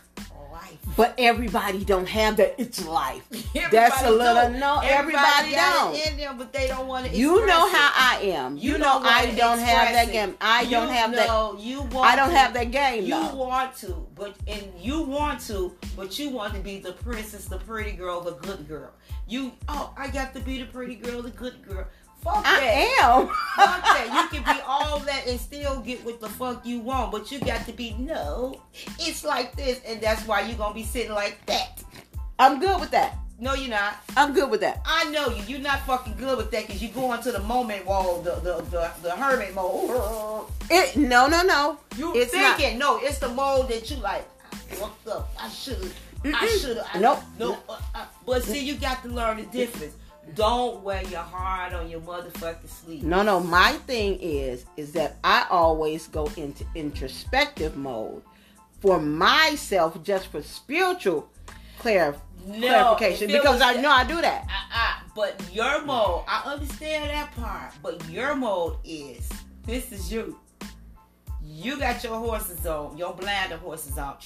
life. 0.51 0.77
But 0.95 1.15
everybody 1.17 1.83
don't 1.83 2.07
have 2.07 2.37
that. 2.37 2.55
It's 2.57 2.85
life. 2.85 3.27
That's 3.71 4.01
a 4.03 4.09
little 4.09 4.33
don't. 4.35 4.59
no. 4.59 4.79
Everybody, 4.83 5.53
everybody 5.53 5.55
don't. 5.55 5.95
in 5.95 6.17
them, 6.17 6.37
but 6.37 6.53
they 6.53 6.67
don't 6.67 6.87
want 6.87 7.05
to. 7.07 7.15
You 7.15 7.45
know 7.45 7.69
how 7.69 7.91
I 7.93 8.19
am. 8.23 8.57
You, 8.57 8.73
you 8.73 8.77
know, 8.77 8.99
know 8.99 9.05
I 9.05 9.33
don't 9.35 9.59
have 9.59 9.93
that 9.93 10.11
game. 10.11 10.35
I 10.39 10.61
you 10.61 10.71
don't 10.71 10.89
have 10.89 11.11
that. 11.13 11.59
You 11.59 11.81
want. 11.83 12.11
I 12.11 12.15
don't 12.15 12.29
to, 12.29 12.37
have 12.37 12.53
that 12.53 12.71
game. 12.71 13.03
You 13.03 13.11
though. 13.11 13.35
want 13.35 13.75
to, 13.77 14.07
but 14.15 14.35
and 14.47 14.63
you 14.79 15.01
want 15.01 15.41
to, 15.41 15.75
but 15.95 16.17
you 16.17 16.29
want 16.29 16.53
to 16.53 16.59
be 16.59 16.79
the 16.79 16.93
princess, 16.93 17.45
the 17.45 17.57
pretty 17.57 17.91
girl, 17.91 18.21
the 18.21 18.33
good 18.33 18.67
girl. 18.67 18.91
You 19.27 19.51
oh, 19.67 19.93
I 19.97 20.07
got 20.07 20.33
to 20.35 20.39
be 20.39 20.59
the 20.59 20.65
pretty 20.65 20.95
girl, 20.95 21.21
the 21.21 21.31
good 21.31 21.61
girl. 21.67 21.87
Fuck 22.23 22.37
I 22.45 22.59
that. 22.59 22.99
am. 23.03 23.27
fuck 23.27 23.83
that. 23.83 24.29
You 24.31 24.39
can 24.39 24.55
be 24.55 24.61
all 24.65 24.99
that 24.99 25.27
and 25.27 25.39
still 25.39 25.79
get 25.81 26.03
what 26.03 26.19
the 26.19 26.29
fuck 26.29 26.65
you 26.65 26.79
want, 26.79 27.11
but 27.11 27.31
you 27.31 27.39
got 27.39 27.65
to 27.67 27.73
be 27.73 27.93
no. 27.99 28.61
It's 28.99 29.23
like 29.23 29.55
this, 29.55 29.81
and 29.85 30.01
that's 30.01 30.27
why 30.27 30.41
you're 30.41 30.57
gonna 30.57 30.73
be 30.73 30.83
sitting 30.83 31.11
like 31.13 31.45
that. 31.45 31.83
I'm 32.39 32.59
good 32.59 32.79
with 32.79 32.91
that. 32.91 33.17
No, 33.37 33.53
you're 33.53 33.69
not. 33.69 33.97
I'm 34.15 34.33
good 34.33 34.49
with 34.49 34.61
that. 34.61 34.81
I 34.85 35.09
know 35.11 35.27
you. 35.29 35.43
You're 35.47 35.59
not 35.59 35.85
fucking 35.85 36.15
good 36.17 36.37
with 36.37 36.51
that 36.51 36.67
because 36.67 36.81
you 36.81 36.89
go 36.89 37.13
into 37.13 37.31
the 37.31 37.39
moment 37.39 37.85
wall, 37.85 38.21
the 38.21 38.35
the 38.35 38.61
the, 38.71 38.91
the 39.03 39.11
hermit 39.11 39.53
mode. 39.53 40.45
It 40.69 40.95
no 40.95 41.27
no 41.27 41.43
no. 41.43 41.77
You 41.97 42.15
it's 42.15 42.31
thinking 42.31 42.79
not. 42.79 43.01
no? 43.01 43.07
It's 43.07 43.19
the 43.19 43.29
mode 43.29 43.67
that 43.69 43.89
you 43.91 43.97
like. 43.97 44.25
I 44.51 44.55
fucked 44.75 45.07
up. 45.09 45.31
I 45.39 45.49
should. 45.49 45.91
I 46.23 46.47
should. 46.59 46.81
Nope. 46.99 47.19
No. 47.37 47.57
Uh, 47.67 47.77
uh, 47.93 48.05
but 48.25 48.41
see, 48.43 48.63
you 48.65 48.75
got 48.75 49.03
to 49.03 49.09
learn 49.09 49.37
the 49.37 49.43
difference. 49.43 49.95
Don't 50.33 50.81
wear 50.83 51.03
your 51.03 51.21
heart 51.21 51.73
on 51.73 51.89
your 51.89 52.01
motherfucking 52.01 52.67
sleeve. 52.67 53.03
No, 53.03 53.21
no. 53.21 53.39
My 53.39 53.73
thing 53.85 54.19
is, 54.19 54.65
is 54.75 54.91
that 54.93 55.17
I 55.23 55.45
always 55.49 56.07
go 56.07 56.29
into 56.35 56.65
introspective 56.73 57.77
mode 57.77 58.21
for 58.81 58.99
myself, 58.99 60.01
just 60.03 60.27
for 60.27 60.41
spiritual 60.41 61.29
clar- 61.79 62.15
no, 62.45 62.57
clarification, 62.59 63.27
because 63.27 63.61
I 63.61 63.81
know 63.81 63.89
I 63.89 64.03
do 64.03 64.21
that. 64.21 64.43
Uh, 64.43 64.75
uh, 64.75 65.09
but 65.15 65.41
your 65.53 65.83
mode, 65.83 66.23
I 66.27 66.43
understand 66.53 67.09
that 67.09 67.31
part. 67.35 67.73
But 67.81 68.07
your 68.09 68.35
mode 68.35 68.77
is 68.83 69.29
this 69.65 69.91
is 69.91 70.11
you. 70.11 70.39
You 71.43 71.77
got 71.79 72.03
your 72.03 72.17
horses 72.17 72.65
on, 72.65 72.97
your 72.97 73.13
blinder 73.13 73.57
horses 73.57 73.97
on. 73.97 74.17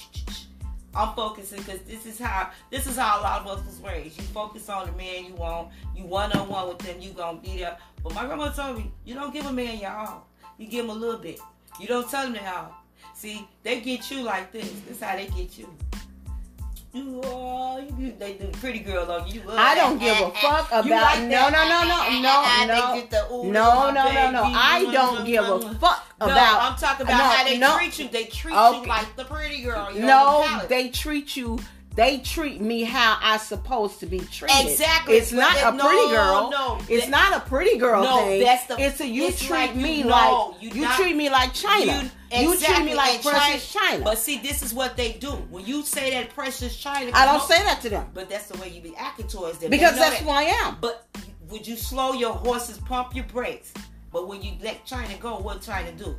I'm 0.94 1.14
focusing 1.14 1.58
because 1.58 1.80
this 1.82 2.04
is 2.04 2.18
how 2.18 2.50
this 2.70 2.86
is 2.86 2.96
how 2.96 3.20
a 3.20 3.22
lot 3.22 3.40
of 3.42 3.58
us 3.58 3.64
was 3.64 3.80
raised. 3.80 4.18
You 4.18 4.24
focus 4.24 4.68
on 4.68 4.86
the 4.86 4.92
man 4.92 5.26
you 5.26 5.34
want, 5.34 5.68
you 5.94 6.04
one 6.04 6.32
on 6.32 6.48
one 6.48 6.68
with 6.68 6.78
them, 6.78 7.00
you 7.00 7.10
gonna 7.10 7.38
be 7.38 7.58
there. 7.58 7.76
But 8.02 8.14
my 8.14 8.26
grandma 8.26 8.50
told 8.50 8.78
me, 8.78 8.90
you 9.04 9.14
don't 9.14 9.32
give 9.32 9.46
a 9.46 9.52
man 9.52 9.78
your 9.78 9.90
all. 9.90 10.26
You 10.58 10.66
give 10.66 10.84
him 10.84 10.90
a 10.90 10.94
little 10.94 11.20
bit. 11.20 11.38
You 11.78 11.86
don't 11.86 12.10
tell 12.10 12.26
him 12.26 12.32
the 12.32 12.44
all. 12.46 12.74
See, 13.14 13.46
they 13.62 13.80
get 13.80 14.10
you 14.10 14.22
like 14.22 14.50
this. 14.52 14.68
This 14.86 14.96
is 14.96 15.02
how 15.02 15.16
they 15.16 15.26
get 15.26 15.58
you 15.58 15.68
do 16.92 17.20
all 17.22 17.80
you 17.80 17.90
do, 17.90 18.12
they 18.18 18.34
do 18.34 18.48
pretty 18.48 18.80
girl 18.80 19.10
on 19.10 19.28
you. 19.28 19.42
Love 19.42 19.56
I 19.58 19.74
don't 19.74 19.98
give 19.98 20.16
a 20.16 20.30
fuck 20.32 20.68
about 20.72 21.20
no, 21.20 21.48
no, 21.48 21.50
no, 21.50 21.82
no, 21.84 22.20
no, 22.20 22.22
no, 22.22 23.50
no, 23.50 23.90
no, 23.90 24.12
no, 24.12 24.30
no. 24.32 24.42
I 24.42 24.88
don't 24.92 25.24
give 25.24 25.44
a 25.44 25.60
fuck 25.74 26.06
about. 26.20 26.72
I'm 26.72 26.78
talking 26.78 27.06
about 27.06 27.18
no, 27.18 27.24
how 27.24 27.44
they 27.44 27.58
no. 27.58 27.76
treat 27.76 27.98
you. 27.98 28.08
They 28.08 28.24
treat 28.24 28.56
okay. 28.56 28.80
you 28.80 28.86
like 28.86 29.16
the 29.16 29.24
pretty 29.24 29.62
girl. 29.62 29.92
You 29.92 30.00
know, 30.00 30.46
no, 30.48 30.66
they 30.68 30.88
treat 30.88 31.36
you 31.36 31.60
they 31.94 32.18
treat 32.18 32.60
me 32.60 32.82
how 32.84 33.18
I 33.20 33.36
supposed 33.36 34.00
to 34.00 34.06
be 34.06 34.20
treated. 34.20 34.70
Exactly. 34.70 35.16
It's 35.16 35.32
not 35.32 35.54
that, 35.54 35.74
a 35.74 35.78
pretty 35.78 36.08
girl. 36.08 36.50
No, 36.50 36.78
it's 36.88 37.06
that, 37.06 37.10
not 37.10 37.36
a 37.36 37.48
pretty 37.48 37.78
girl 37.78 38.02
no, 38.02 38.16
thing. 38.18 38.42
That's 38.42 38.66
the. 38.66 38.80
It's 38.80 39.00
a 39.00 39.06
you 39.06 39.32
treat 39.32 39.50
like, 39.50 39.76
me 39.76 40.02
no, 40.02 40.08
like 40.08 40.62
you, 40.62 40.70
you 40.70 40.82
not, 40.82 40.96
treat 40.96 41.16
me 41.16 41.30
like 41.30 41.52
China. 41.52 42.10
You, 42.32 42.52
exactly, 42.52 42.68
you 42.68 42.74
treat 42.74 42.90
me 42.90 42.94
like 42.94 43.22
precious 43.22 43.72
China. 43.72 43.88
China. 43.90 44.04
But 44.04 44.18
see, 44.18 44.38
this 44.38 44.62
is 44.62 44.72
what 44.72 44.96
they 44.96 45.14
do. 45.14 45.30
When 45.50 45.66
you 45.66 45.82
say 45.82 46.10
that 46.12 46.32
precious 46.32 46.76
China, 46.76 47.10
I 47.12 47.26
don't 47.26 47.42
say 47.42 47.62
that 47.64 47.80
to 47.82 47.88
them. 47.88 48.06
But 48.14 48.28
that's 48.28 48.46
the 48.46 48.58
way 48.58 48.68
you 48.68 48.80
be 48.80 48.94
acting 48.96 49.26
towards 49.26 49.58
them. 49.58 49.70
Because 49.70 49.96
that's 49.96 50.20
that. 50.20 50.24
who 50.24 50.30
I 50.30 50.42
am. 50.42 50.76
But 50.80 51.06
would 51.48 51.66
you 51.66 51.76
slow 51.76 52.12
your 52.12 52.32
horses, 52.32 52.78
pump 52.78 53.16
your 53.16 53.24
brakes? 53.24 53.74
But 54.12 54.28
when 54.28 54.42
you 54.42 54.52
let 54.62 54.84
China 54.84 55.14
go, 55.20 55.38
what 55.38 55.60
China 55.60 55.90
do? 55.92 56.16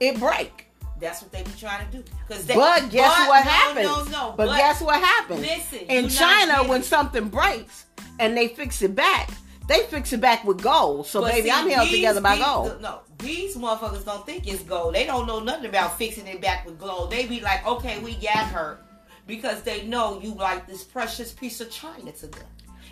It 0.00 0.18
break. 0.18 0.66
That's 1.00 1.22
what 1.22 1.32
they 1.32 1.42
be 1.42 1.50
trying 1.58 1.88
to 1.90 1.98
do. 1.98 2.04
Cause 2.28 2.44
they, 2.44 2.54
but 2.54 2.90
guess 2.90 3.16
but, 3.16 3.28
what 3.28 3.44
no, 3.44 3.50
happens? 3.50 3.86
No, 3.86 4.04
no, 4.04 4.34
but, 4.36 4.46
but 4.48 4.56
guess 4.56 4.80
what 4.80 5.02
happens? 5.02 5.40
Listen, 5.40 5.78
in 5.88 6.08
China, 6.08 6.68
when 6.68 6.82
something 6.82 7.28
breaks 7.28 7.86
and 8.18 8.36
they 8.36 8.48
fix 8.48 8.82
it 8.82 8.94
back, 8.94 9.30
They 9.68 9.84
fix 9.84 10.12
it 10.12 10.20
back 10.20 10.44
with 10.44 10.62
gold. 10.62 11.06
So 11.06 11.20
But 11.20 11.32
baby, 11.32 11.48
see, 11.48 11.54
I'm 11.54 11.68
held 11.68 11.86
these- 11.88 11.96
together 11.96 12.20
by 12.20 12.36
these- 12.36 12.44
gold. 12.44 12.80
No, 12.80 13.00
these 13.18 13.56
motherfuckers 13.56 14.04
don't 14.04 14.24
think 14.26 14.48
it's 14.48 14.62
gold. 14.62 14.94
They 14.94 15.04
don't 15.06 15.26
know 15.26 15.40
nothing 15.40 15.66
about 15.66 15.96
fixing 15.98 16.26
it 16.26 16.40
back 16.40 16.64
with 16.66 16.78
gold. 16.80 17.10
They 17.10 17.26
be 17.26 17.40
like, 17.40 17.66
okay, 17.66 17.98
we 18.00 18.14
got 18.14 18.46
her 18.46 18.80
because 19.26 19.62
they 19.62 19.84
know 19.86 20.20
you 20.20 20.32
like 20.34 20.66
this 20.66 20.82
precious 20.82 21.32
piece 21.32 21.60
of 21.60 21.70
china 21.70 22.10
to 22.12 22.26
them, 22.28 22.46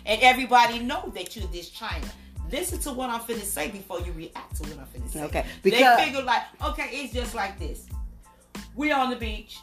and 0.05 0.21
everybody 0.21 0.79
know 0.79 1.11
that 1.15 1.35
you 1.35 1.41
this 1.51 1.69
china. 1.69 2.05
Listen 2.51 2.79
to 2.79 2.93
what 2.93 3.09
I'm 3.09 3.19
finna 3.21 3.43
say 3.43 3.69
before 3.69 3.99
you 4.01 4.11
react 4.13 4.55
to 4.57 4.63
what 4.69 4.79
I'm 4.79 4.85
finna 5.01 5.11
say. 5.11 5.23
Okay, 5.23 5.45
they 5.63 5.71
because- 5.71 5.99
figure 5.99 6.21
like, 6.21 6.43
okay, 6.63 6.89
it's 6.93 7.11
just 7.13 7.33
like 7.35 7.57
this. 7.59 7.87
We 8.75 8.91
on 8.91 9.09
the 9.09 9.15
beach, 9.15 9.57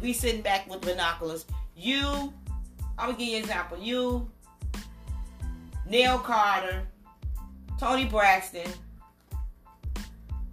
we 0.00 0.12
sitting 0.12 0.42
back 0.42 0.68
with 0.68 0.82
binoculars. 0.82 1.46
You, 1.74 2.32
I'm 2.98 3.06
gonna 3.06 3.12
give 3.18 3.28
you 3.28 3.36
an 3.38 3.42
example. 3.44 3.78
You, 3.78 4.30
Neil 5.88 6.18
Carter, 6.18 6.82
Toni 7.78 8.06
Braxton. 8.06 8.70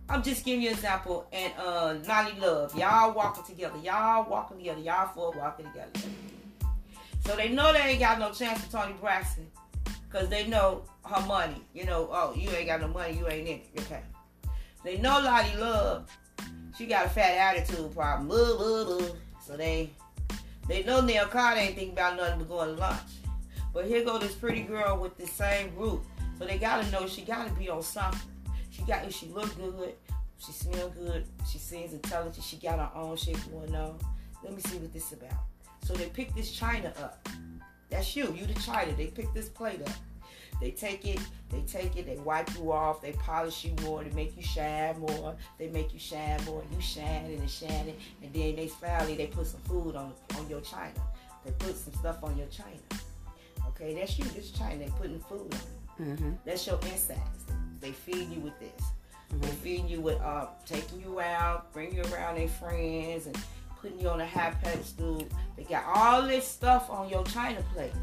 I'm 0.10 0.22
just 0.22 0.44
giving 0.44 0.62
you 0.62 0.70
an 0.70 0.76
example. 0.76 1.28
And 1.32 1.54
uh 1.58 1.94
Nolly 2.06 2.34
Love. 2.40 2.78
Y'all 2.78 3.14
walking 3.14 3.44
together. 3.44 3.78
Y'all 3.82 4.30
walking 4.30 4.58
together. 4.58 4.82
Y'all 4.82 5.08
four 5.08 5.32
walking 5.32 5.66
together. 5.68 5.92
So 7.26 7.36
they 7.36 7.50
know 7.50 7.72
they 7.72 7.80
ain't 7.80 8.00
got 8.00 8.20
no 8.20 8.32
chance 8.32 8.62
for 8.62 8.72
Toni 8.72 8.94
Braxton. 9.00 9.48
Cause 10.12 10.28
they 10.28 10.48
know 10.48 10.84
her 11.06 11.26
money. 11.26 11.62
You 11.74 11.86
know, 11.86 12.10
oh, 12.12 12.34
you 12.36 12.50
ain't 12.50 12.68
got 12.68 12.82
no 12.82 12.90
money, 12.90 13.18
you 13.18 13.28
ain't 13.30 13.48
in 13.48 13.56
it. 13.56 13.70
Okay. 13.80 14.02
They 14.84 14.98
know 14.98 15.22
Lottie 15.22 15.58
Love. 15.58 16.10
She 16.78 16.86
got 16.86 17.06
a 17.06 17.10
fat 17.10 17.56
attitude 17.56 17.94
problem. 17.96 18.28
Blah, 18.28 18.58
blah, 18.58 18.84
blah. 18.84 19.08
So 19.46 19.56
they 19.56 19.92
they 20.68 20.84
know 20.84 21.02
Neil 21.02 21.26
Carter 21.26 21.62
ain't 21.62 21.76
thinking 21.76 21.94
about 21.94 22.18
nothing 22.18 22.40
but 22.40 22.50
going 22.50 22.76
to 22.76 22.82
lunch. 22.82 23.00
But 23.74 23.86
here 23.86 24.04
go 24.04 24.18
this 24.18 24.36
pretty 24.36 24.62
girl 24.62 24.98
with 24.98 25.18
the 25.18 25.28
same 25.28 25.74
group. 25.76 26.04
So 26.38 26.46
they 26.46 26.58
gotta 26.58 26.90
know 26.92 27.08
she 27.08 27.22
gotta 27.22 27.52
be 27.52 27.70
on 27.70 27.84
something. 27.84 28.20
She 28.70 28.84
got 28.84 29.12
she 29.14 29.28
look 29.28 29.56
good, 29.58 29.94
she 30.38 30.52
smell 30.52 30.90
good, 30.90 31.26
she 31.50 31.58
seems 31.58 31.94
intelligent, 31.94 32.44
she 32.44 32.58
got 32.58 32.80
her 32.80 32.92
own 32.96 33.16
shit 33.18 33.38
going 33.52 33.76
on. 33.76 33.98
Let 34.44 34.56
me 34.56 34.62
see 34.62 34.78
what 34.78 34.92
this 34.92 35.12
about. 35.12 35.34
So 35.84 35.94
they 35.94 36.08
pick 36.08 36.34
this 36.34 36.52
china 36.52 36.94
up. 37.02 37.28
That's 37.90 38.16
you, 38.16 38.34
you 38.34 38.46
the 38.46 38.60
china. 38.60 38.94
They 38.94 39.08
pick 39.08 39.34
this 39.34 39.50
plate 39.50 39.82
up. 39.82 39.94
They 40.62 40.72
take 40.72 41.06
it, 41.08 41.20
they 41.50 41.62
take 41.62 41.98
it, 41.98 42.06
they 42.06 42.18
wipe 42.18 42.54
you 42.56 42.72
off, 42.72 43.02
they 43.02 43.14
polish 43.14 43.66
you 43.66 43.74
more, 43.82 44.04
they 44.04 44.12
make 44.12 44.38
you 44.38 44.44
shine 44.44 45.00
more, 45.00 45.36
they 45.58 45.70
make 45.70 45.92
you 45.92 46.00
shine 46.00 46.40
more, 46.46 46.64
you 46.72 46.80
shining 46.80 47.40
and 47.40 47.50
shining, 47.50 47.96
and 48.22 48.32
then 48.32 48.56
they 48.56 48.68
finally 48.68 49.16
they 49.16 49.26
put 49.26 49.48
some 49.48 49.60
food 49.62 49.96
on 49.96 50.14
on 50.38 50.50
your 50.50 50.62
china. 50.62 50.94
They 51.44 51.52
put 51.52 51.76
some 51.76 51.94
stuff 51.94 52.24
on 52.24 52.38
your 52.38 52.48
china. 52.48 52.78
Okay, 53.82 53.96
that's 53.96 54.18
you, 54.20 54.26
this 54.26 54.52
china, 54.52 54.86
putting 55.00 55.20
food 55.22 55.54
on. 56.00 56.06
Mm-hmm. 56.06 56.32
That's 56.46 56.68
your 56.68 56.80
insides. 56.84 57.20
They 57.80 57.92
feed 57.92 58.30
you 58.30 58.40
with 58.42 58.60
this. 58.60 58.82
They 59.40 59.48
feed 59.48 59.90
you 59.90 60.02
with 60.02 60.20
uh, 60.22 60.48
taking 60.66 61.02
you 61.02 61.20
out, 61.20 61.72
bring 61.74 61.96
you 61.96 62.04
around 62.14 62.36
their 62.36 62.48
friends, 62.48 63.26
and 63.28 63.38
putting 63.82 64.00
you 64.00 64.10
on 64.10 64.22
a 64.22 64.26
high 64.28 64.54
pedestal. 64.62 65.26
They 65.58 65.64
got 65.64 65.86
all 65.86 66.22
this 66.24 66.46
stuff 66.46 66.90
on 66.90 67.10
your 67.10 67.24
china 67.24 67.64
plate. 67.74 67.94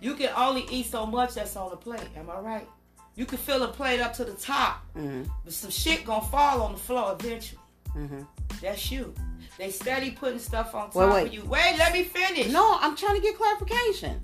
You 0.00 0.14
can 0.14 0.30
only 0.36 0.66
eat 0.70 0.86
so 0.86 1.06
much 1.06 1.34
that's 1.34 1.56
on 1.56 1.70
the 1.70 1.76
plate. 1.76 2.08
Am 2.16 2.28
I 2.30 2.38
right? 2.40 2.68
You 3.16 3.24
can 3.26 3.38
fill 3.38 3.62
a 3.62 3.68
plate 3.68 4.00
up 4.00 4.12
to 4.14 4.24
the 4.24 4.32
top, 4.34 4.84
Mm-hmm. 4.96 5.22
but 5.44 5.52
some 5.52 5.70
shit 5.70 6.04
gonna 6.04 6.24
fall 6.26 6.62
on 6.62 6.72
the 6.72 6.78
floor 6.78 7.16
eventually. 7.18 7.60
Mm-hmm. 7.96 8.22
That's 8.60 8.90
you. 8.92 9.14
They 9.58 9.70
steady 9.70 10.10
putting 10.12 10.38
stuff 10.38 10.74
on 10.74 10.86
top 10.90 10.94
Wait, 10.96 11.08
wait. 11.10 11.26
of 11.28 11.34
you. 11.34 11.44
Wait, 11.44 11.74
let 11.78 11.92
me 11.92 12.04
finish. 12.04 12.48
No, 12.50 12.78
I'm 12.80 12.96
trying 12.96 13.16
to 13.16 13.20
get 13.22 13.36
clarification. 13.36 14.20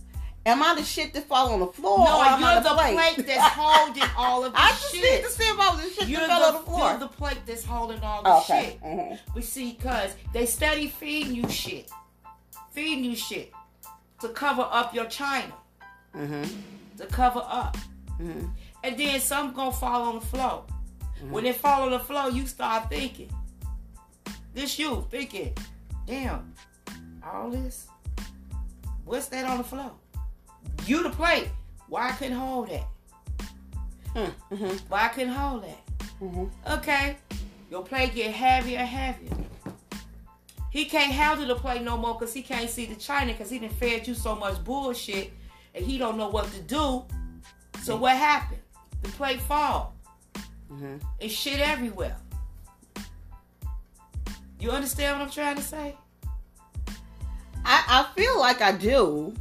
Am 0.48 0.62
I 0.62 0.74
the 0.74 0.82
shit 0.82 1.12
that 1.14 1.28
fall 1.28 1.52
on 1.52 1.60
the 1.60 1.66
floor? 1.66 1.98
no, 1.98 2.20
or 2.20 2.40
you're 2.40 2.62
the 2.62 2.70
plate? 2.70 2.94
plate 3.14 3.26
that's 3.26 3.54
holding 3.56 4.02
all 4.16 4.44
of 4.44 4.52
the 4.52 4.58
I 4.60 4.68
just 4.70 4.94
shit. 4.94 5.02
need 5.02 5.22
to 5.24 5.30
see 5.30 5.44
if 5.44 5.58
I 5.60 5.70
was 5.74 5.84
the 5.84 5.90
shit 6.00 6.08
You're 6.08 6.20
that 6.20 6.28
fell 6.28 6.44
on 6.44 6.52
the 6.54 6.58
the, 6.60 6.64
floor. 6.64 6.90
you're 6.90 6.98
the 7.00 7.08
plate 7.08 7.38
that's 7.46 7.64
holding 7.64 8.00
all 8.00 8.22
the 8.22 8.30
okay. 8.36 8.64
shit. 8.70 8.82
Mm-hmm. 8.82 9.14
But 9.34 9.44
see, 9.44 9.74
cause 9.74 10.14
they 10.32 10.46
study 10.46 10.88
feeding 10.88 11.34
you 11.34 11.48
shit, 11.48 11.90
feeding 12.72 13.04
you 13.04 13.14
shit 13.16 13.52
to 14.20 14.28
cover 14.30 14.66
up 14.70 14.94
your 14.94 15.06
china, 15.06 15.52
Mm-hmm. 16.16 16.44
to 16.98 17.06
cover 17.06 17.42
up, 17.46 17.76
Mm-hmm. 18.20 18.46
and 18.84 18.98
then 18.98 19.20
some 19.20 19.52
gonna 19.52 19.70
fall 19.72 20.02
on 20.08 20.14
the 20.16 20.26
floor. 20.26 20.64
When 21.30 21.44
they 21.44 21.52
fall 21.52 21.82
on 21.82 21.90
the 21.90 21.98
floor, 21.98 22.30
you 22.30 22.46
start 22.46 22.88
thinking, 22.88 23.30
this 24.54 24.78
you 24.78 25.04
thinking, 25.10 25.52
damn, 26.06 26.54
all 27.24 27.50
this, 27.50 27.88
what's 29.04 29.26
that 29.26 29.44
on 29.44 29.58
the 29.58 29.64
floor? 29.64 29.90
You 30.86 31.02
the 31.02 31.10
plate. 31.10 31.48
Why 31.88 32.08
I 32.08 32.12
couldn't 32.12 32.36
hold 32.36 32.68
that? 32.68 32.86
Mm-hmm. 34.14 34.76
Why 34.88 35.04
I 35.04 35.08
couldn't 35.08 35.32
hold 35.32 35.64
that? 35.64 35.86
Mm-hmm. 36.20 36.72
Okay, 36.72 37.16
your 37.70 37.84
plate 37.84 38.14
get 38.14 38.32
heavier 38.32 38.78
and 38.78 38.88
heavier. 38.88 39.36
He 40.70 40.84
can't 40.84 41.12
handle 41.12 41.46
the 41.46 41.54
plate 41.54 41.82
no 41.82 41.96
more 41.96 42.14
because 42.14 42.34
he 42.34 42.42
can't 42.42 42.68
see 42.68 42.86
the 42.86 42.94
china 42.94 43.32
because 43.32 43.50
he 43.50 43.58
done 43.58 43.70
fed 43.70 44.06
you 44.06 44.14
so 44.14 44.34
much 44.34 44.62
bullshit 44.64 45.32
and 45.74 45.84
he 45.84 45.98
don't 45.98 46.18
know 46.18 46.28
what 46.28 46.50
to 46.52 46.60
do. 46.60 47.04
So 47.82 47.96
what 47.96 48.16
happened? 48.16 48.60
The 49.02 49.08
plate 49.10 49.40
fall. 49.40 49.94
Mm-hmm. 50.70 50.96
It's 51.20 51.32
shit 51.32 51.60
everywhere. 51.60 52.16
You 54.60 54.70
understand 54.72 55.18
what 55.18 55.26
I'm 55.26 55.32
trying 55.32 55.56
to 55.56 55.62
say? 55.62 55.94
I, 57.64 57.84
I 57.88 58.06
feel 58.14 58.38
like 58.38 58.60
I 58.60 58.72
do. 58.72 59.34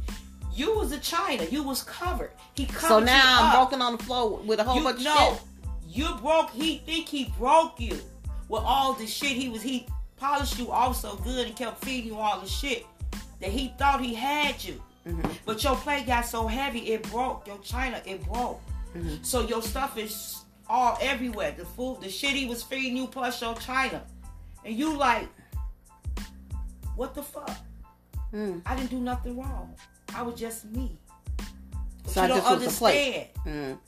You 0.58 0.76
was 0.76 0.90
a 0.92 0.98
china. 0.98 1.44
You 1.44 1.62
was 1.62 1.82
covered. 1.82 2.32
He 2.54 2.66
covered 2.66 2.88
So 2.88 2.98
now 3.00 3.38
I'm 3.40 3.46
up. 3.46 3.54
broken 3.54 3.80
on 3.82 3.96
the 3.96 4.02
floor 4.02 4.38
with 4.38 4.58
a 4.58 4.64
whole 4.64 4.76
you 4.78 4.82
bunch 4.84 5.02
know, 5.04 5.30
of 5.32 5.38
shit. 5.38 5.96
you 5.96 6.14
broke. 6.20 6.50
He 6.50 6.78
think 6.78 7.08
he 7.08 7.32
broke 7.38 7.78
you 7.80 7.96
with 8.48 8.62
all 8.64 8.92
the 8.94 9.06
shit 9.06 9.32
he 9.36 9.48
was. 9.48 9.62
He 9.62 9.86
polished 10.16 10.58
you 10.58 10.72
off 10.72 10.96
so 10.96 11.14
good 11.16 11.46
and 11.46 11.54
kept 11.56 11.84
feeding 11.84 12.08
you 12.12 12.18
all 12.18 12.40
the 12.40 12.48
shit 12.48 12.84
that 13.40 13.50
he 13.50 13.72
thought 13.78 14.00
he 14.00 14.14
had 14.14 14.62
you. 14.64 14.82
Mhm. 15.06 15.30
But 15.46 15.62
your 15.62 15.76
plate 15.76 16.06
got 16.06 16.26
so 16.26 16.48
heavy 16.48 16.80
it 16.92 17.02
broke. 17.10 17.46
Your 17.46 17.58
china 17.58 18.02
it 18.04 18.24
broke. 18.24 18.60
Mhm. 18.96 19.24
So 19.24 19.42
your 19.46 19.62
stuff 19.62 19.96
is 19.96 20.38
all 20.68 20.98
everywhere. 21.00 21.52
The 21.52 21.64
food, 21.66 22.00
the 22.00 22.10
shit 22.10 22.32
he 22.32 22.46
was 22.48 22.62
feeding 22.64 22.96
you 22.96 23.06
plus 23.06 23.40
your 23.40 23.54
china, 23.54 24.02
and 24.64 24.74
you 24.74 24.96
like, 24.96 25.28
what 26.96 27.14
the 27.14 27.22
fuck? 27.22 27.56
Mm. 28.34 28.60
I 28.66 28.74
didn't 28.76 28.90
do 28.90 28.98
nothing 28.98 29.38
wrong. 29.38 29.74
I 30.14 30.22
was 30.22 30.38
just 30.38 30.64
me. 30.66 30.98
But 32.04 32.12
So 32.12 32.20
you 32.20 32.24
I 32.24 32.28
don't 32.28 32.36
just 32.38 32.50
was 32.50 32.82
a 32.82 32.86
understand. 32.86 33.26
Mm. 33.46 33.78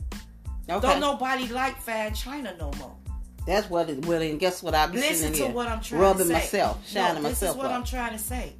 Okay. 0.68 0.86
Don't 0.86 1.00
nobody 1.00 1.48
like 1.48 1.80
fine 1.80 2.14
china 2.14 2.54
no 2.58 2.70
more. 2.78 2.94
That's 3.46 3.68
what 3.70 3.88
it 3.90 4.04
will. 4.06 4.20
And 4.22 4.38
guess 4.38 4.62
what? 4.62 4.74
I'll 4.74 4.88
be 4.88 4.98
Listen 4.98 5.32
to 5.32 5.44
here 5.44 5.52
what 5.52 5.66
I'm 5.66 5.80
trying 5.80 6.00
rubbing 6.02 6.18
to 6.20 6.26
say. 6.26 6.32
myself, 6.34 6.86
shining 6.88 7.22
no, 7.22 7.28
this 7.28 7.40
myself 7.40 7.56
is 7.56 7.62
what 7.62 7.66
up. 7.66 7.72
I'm 7.72 7.84
trying 7.84 8.12
to 8.12 8.18
say. 8.18 8.52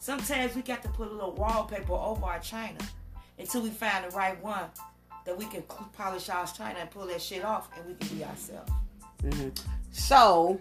Sometimes 0.00 0.54
we 0.54 0.62
got 0.62 0.82
to 0.82 0.88
put 0.90 1.08
a 1.08 1.12
little 1.12 1.32
wallpaper 1.32 1.92
over 1.94 2.26
our 2.26 2.40
china 2.40 2.78
until 3.38 3.62
we 3.62 3.70
find 3.70 4.04
the 4.04 4.14
right 4.14 4.42
one 4.42 4.64
that 5.24 5.38
we 5.38 5.46
can 5.46 5.62
polish 5.96 6.28
our 6.28 6.46
china 6.46 6.78
and 6.80 6.90
pull 6.90 7.06
that 7.06 7.22
shit 7.22 7.44
off, 7.44 7.70
and 7.76 7.86
we 7.86 7.94
can 7.94 8.18
be 8.18 8.24
ourselves. 8.24 8.70
hmm 9.22 9.48
So 9.92 10.58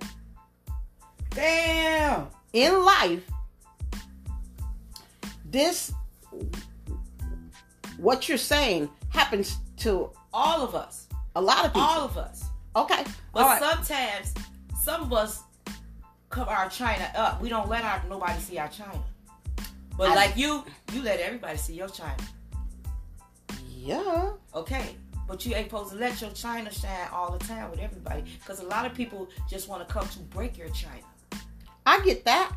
Damn. 1.32 2.28
in 2.54 2.86
life, 2.86 3.24
this 5.46 5.92
what 7.98 8.28
you're 8.28 8.38
saying 8.38 8.89
happens 9.10 9.58
to 9.78 10.10
All 10.34 10.62
of 10.63 10.76
us. 10.76 11.08
a 11.36 11.41
lot 11.41 11.65
of 11.65 11.74
people. 11.74 11.82
All 11.82 12.02
of 12.06 12.17
us. 12.17 12.43
okay. 12.76 13.04
But 13.34 13.43
right. 13.46 13.62
sometimes 13.62 14.34
some 14.82 15.02
of 15.02 15.13
us 15.13 15.43
cover 16.30 16.50
our 16.52 16.69
china 16.69 17.10
up. 17.15 17.41
We 17.41 17.50
don't 17.50 17.69
let 17.69 17.84
our 17.84 18.02
nobody 18.10 18.39
see 18.39 18.58
our 18.58 18.67
china. 18.69 19.02
But 19.98 20.10
I- 20.10 20.15
like 20.15 20.38
you, 20.38 20.63
you 20.91 21.02
let 21.04 21.19
everybody 21.19 21.58
see 21.58 21.74
your 21.76 21.89
china. 21.89 22.17
yeah. 23.69 24.32
Okay. 24.56 24.96
But 25.28 25.46
you 25.46 25.56
ain't 25.56 25.69
supposed 25.69 25.91
to 25.93 25.98
let 25.98 26.19
your 26.22 26.32
china 26.32 26.72
shine 26.72 27.08
all 27.13 27.32
the 27.32 27.43
time 27.46 27.69
with 27.72 27.80
everybody. 27.80 28.24
Because 28.39 28.60
a 28.60 28.65
lot 28.65 28.86
of 28.86 28.93
people 28.93 29.30
just 29.50 29.69
want 29.69 29.88
to 29.88 29.91
come 29.93 30.08
to 30.10 30.19
break 30.19 30.58
your 30.58 30.69
china. 30.69 31.02
I 31.86 32.02
get 32.02 32.26
that. 32.26 32.52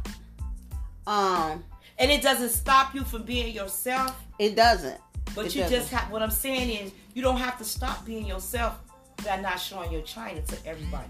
Um, 1.06 1.64
And 1.98 2.10
it 2.10 2.22
doesn't 2.22 2.50
stop 2.50 2.94
you 2.94 3.04
from 3.04 3.22
being 3.22 3.54
yourself. 3.54 4.14
it 4.38 4.54
doesn't. 4.54 5.00
But 5.34 5.46
It 5.46 5.54
you 5.54 5.62
doesn't. 5.62 5.78
just 5.78 5.90
have, 5.92 6.10
what 6.10 6.22
I'm 6.22 6.30
saying 6.30 6.70
is, 6.70 6.92
you 7.14 7.22
don't 7.22 7.38
have 7.38 7.58
to 7.58 7.64
stop 7.64 8.04
being 8.06 8.26
yourself 8.26 8.78
by 9.24 9.36
not 9.40 9.56
showing 9.58 9.90
your 9.92 10.02
china 10.02 10.42
to 10.42 10.56
everybody. 10.66 11.08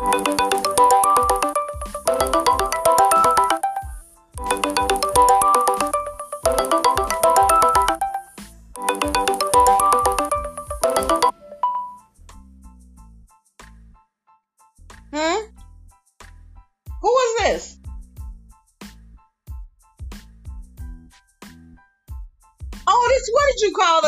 China. 0.00 0.99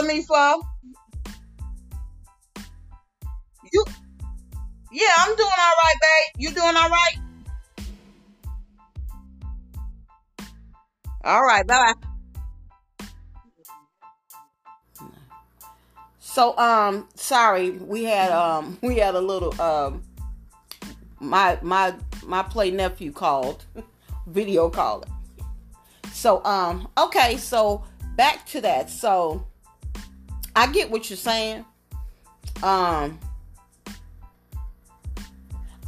Calling 0.02 0.16
me 0.16 0.24
for? 0.24 0.60
You 3.72 3.84
Yeah, 4.92 5.06
I'm 5.18 5.36
doing 5.36 5.48
all 5.58 5.74
right, 5.82 5.94
babe. 6.00 6.42
You 6.42 6.50
doing 6.50 6.76
all 6.76 6.88
right? 6.88 7.16
All 11.24 11.42
right, 11.42 11.66
bye 11.66 11.94
bye. 11.94 12.08
So 16.18 16.56
um 16.58 17.08
sorry, 17.14 17.70
we 17.70 18.04
had 18.04 18.32
um 18.32 18.78
we 18.82 18.96
had 18.96 19.14
a 19.14 19.20
little 19.20 19.60
um 19.60 20.02
my 21.20 21.58
my 21.62 21.94
my 22.24 22.42
play 22.42 22.70
nephew 22.70 23.12
called 23.12 23.64
video 24.26 24.68
calling. 24.68 25.10
So 26.12 26.44
um 26.44 26.88
okay, 26.98 27.36
so 27.36 27.84
back 28.16 28.44
to 28.46 28.60
that. 28.62 28.90
So 28.90 29.46
I 30.54 30.70
get 30.70 30.90
what 30.90 31.08
you're 31.10 31.16
saying. 31.16 31.64
Um 32.62 33.18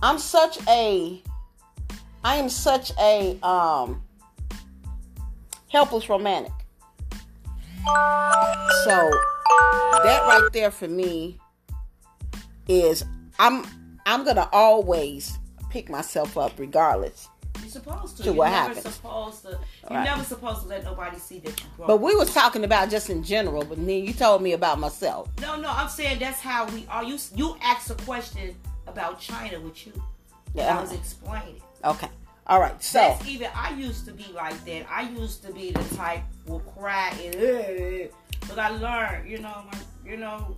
I'm 0.02 0.18
such 0.18 0.58
a 0.68 1.22
I 2.22 2.36
am 2.36 2.48
such 2.48 2.92
a 2.98 3.38
um 3.42 4.02
helpless 5.68 6.08
romantic. 6.08 6.52
So 8.84 9.10
that 10.02 10.22
right 10.26 10.48
there 10.52 10.70
for 10.70 10.88
me 10.88 11.38
is 12.68 13.04
I'm 13.38 13.64
I'm 14.06 14.24
gonna 14.24 14.48
always 14.52 15.38
pick 15.70 15.88
myself 15.90 16.36
up 16.38 16.52
regardless. 16.58 17.28
You're 17.60 17.68
supposed 17.68 18.16
to. 18.18 18.22
To 18.22 18.28
You're 18.28 18.34
what 18.34 18.48
happens. 18.50 18.94
supposed 18.94 19.42
to. 19.42 19.58
You're 19.90 19.98
Right. 19.98 20.04
never 20.04 20.24
supposed 20.24 20.62
to 20.62 20.68
let 20.68 20.84
nobody 20.84 21.18
see 21.18 21.38
that 21.40 21.60
you 21.60 21.66
grow. 21.76 21.86
But 21.86 21.96
we 22.00 22.14
was 22.14 22.32
talking 22.32 22.64
about 22.64 22.88
just 22.90 23.10
in 23.10 23.22
general, 23.22 23.64
but 23.64 23.76
then 23.76 23.88
you 23.88 24.12
told 24.14 24.42
me 24.42 24.52
about 24.52 24.78
myself. 24.78 25.28
no, 25.40 25.56
no, 25.56 25.68
I'm 25.68 25.88
saying 25.88 26.18
that's 26.20 26.40
how 26.40 26.66
we 26.66 26.86
are. 26.88 27.04
You 27.04 27.18
you 27.34 27.56
asked 27.62 27.90
a 27.90 27.94
question 27.94 28.54
about 28.86 29.20
China 29.20 29.60
with 29.60 29.86
you. 29.86 29.92
Yeah. 30.54 30.78
I 30.78 30.80
was 30.80 30.92
explaining. 30.92 31.60
Okay. 31.84 32.08
All 32.46 32.60
right. 32.60 32.82
So 32.82 32.98
That's 32.98 33.26
even 33.26 33.48
I 33.54 33.70
used 33.74 34.04
to 34.06 34.12
be 34.12 34.26
like 34.34 34.62
that. 34.66 34.86
I 34.90 35.02
used 35.08 35.42
to 35.44 35.52
be 35.52 35.70
the 35.72 35.82
type 35.96 36.22
will 36.46 36.60
cry 36.60 37.10
and 37.22 38.10
but 38.48 38.58
I 38.58 38.68
learned, 38.68 39.28
you 39.30 39.38
know, 39.38 39.64
my 39.72 39.78
you 40.10 40.16
know, 40.18 40.56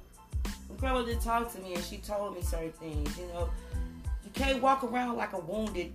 my 0.69 0.77
grandma 0.79 1.03
did 1.03 1.21
talk 1.21 1.53
to 1.55 1.61
me 1.61 1.75
and 1.75 1.85
she 1.85 1.99
told 1.99 2.35
me 2.35 2.43
certain 2.43 2.73
things, 2.73 3.17
you 3.19 3.27
know. 3.29 3.49
You 4.25 4.31
can't 4.35 4.61
walk 4.61 4.83
around 4.83 5.17
like 5.17 5.33
a 5.33 5.39
wounded 5.39 5.93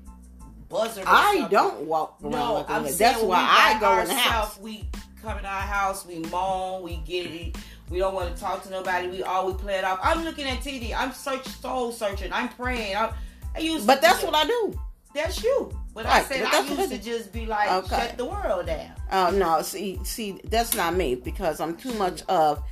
buzzard. 0.71 1.03
I 1.07 1.33
something. 1.33 1.49
don't 1.51 1.81
walk 1.85 2.17
around 2.23 2.31
No, 2.31 2.65
I'm 2.67 2.85
saying 2.85 2.97
That's 2.97 3.21
why 3.23 3.37
I 3.39 3.79
go 3.79 3.99
in 3.99 4.07
the 4.07 4.13
house. 4.15 4.57
We 4.59 4.85
come 5.21 5.37
in 5.37 5.45
our 5.45 5.61
house, 5.61 6.05
we 6.05 6.19
moan, 6.19 6.81
we 6.83 6.97
get 6.97 7.27
it. 7.27 7.55
We 7.89 7.99
don't 7.99 8.15
want 8.15 8.33
to 8.35 8.41
talk 8.41 8.63
to 8.63 8.69
nobody. 8.71 9.09
We 9.09 9.21
always 9.21 9.57
play 9.57 9.75
it 9.75 9.83
off. 9.83 9.99
I'm 10.01 10.23
looking 10.23 10.45
at 10.47 10.59
TV. 10.59 10.95
I'm 10.97 11.11
search 11.11 11.45
soul 11.47 11.91
searching. 11.91 12.31
I'm 12.31 12.47
praying. 12.49 12.95
I, 12.95 13.13
I 13.55 13.59
used 13.59 13.85
But 13.85 14.01
that's 14.01 14.23
what. 14.23 14.33
I 14.33 14.45
do. 14.45 14.79
That's 15.13 15.43
you. 15.43 15.77
But 15.93 16.05
I 16.05 16.19
Right, 16.19 16.25
said 16.25 16.43
but 16.43 16.53
I 16.53 16.61
used 16.61 16.91
to 16.91 16.97
just 16.97 17.33
be 17.33 17.45
like, 17.45 17.69
Okay. 17.83 18.07
shut 18.07 18.17
the 18.17 18.23
world 18.23 18.65
down. 18.65 18.91
Oh 19.11 19.29
no, 19.31 19.61
see, 19.61 19.99
see, 20.03 20.39
that's 20.45 20.73
not 20.73 20.95
me 20.95 21.15
because 21.15 21.59
I'm 21.59 21.75
too 21.75 21.93
much 21.95 22.23
of 22.29 22.63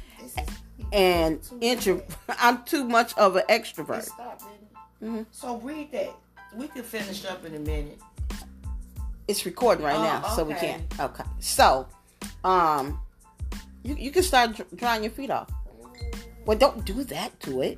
an 0.94 1.42
intro. 1.60 2.02
I'm 2.30 2.64
too 2.64 2.86
much 2.86 3.14
of 3.18 3.36
an 3.36 3.44
extrovert. 3.50 4.08
it? 4.08 5.04
Mhm. 5.04 5.26
So 5.32 5.58
read 5.58 5.92
that. 5.92 6.16
We 6.56 6.68
can 6.68 6.84
finish 6.84 7.26
up 7.26 7.46
in 7.46 7.56
a 7.56 7.60
minute. 7.60 8.00
It's 9.28 9.46
recording 9.46 9.86
right 9.86 9.96
Oh, 9.96 10.02
now, 10.04 10.28
so 10.36 10.44
we 10.44 10.56
can't. 10.56 10.84
Okay. 11.00 11.24
So, 11.40 11.88
um, 12.44 13.00
you 13.84 13.96
you 13.96 14.12
can 14.12 14.24
start 14.24 14.56
dr- 14.56 14.76
drying 14.76 15.04
your 15.04 15.12
feet 15.12 15.30
off. 15.30 15.50
Well, 16.46 16.58
don't 16.58 16.84
do 16.86 17.04
that 17.06 17.40
to 17.42 17.62
it. 17.62 17.78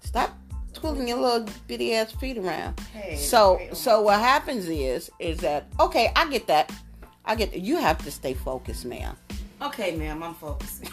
Stop 0.00 0.30
twiddling 0.72 1.08
your 1.08 1.18
little 1.18 1.46
bitty 1.68 1.94
ass 1.94 2.12
feet 2.12 2.38
around. 2.38 2.80
Hey, 2.94 3.16
So 3.16 3.60
so 3.74 4.00
what 4.00 4.20
happens 4.20 4.66
is 4.66 5.10
is 5.18 5.38
that 5.40 5.66
okay? 5.78 6.10
I 6.16 6.28
get 6.30 6.46
that. 6.46 6.72
I 7.26 7.34
get 7.34 7.54
you 7.54 7.76
have 7.76 7.98
to 8.04 8.10
stay 8.10 8.32
focused, 8.32 8.86
man. 8.86 9.14
Okay, 9.60 9.94
ma'am, 9.94 10.22
I'm 10.22 10.34
focused. 10.34 10.84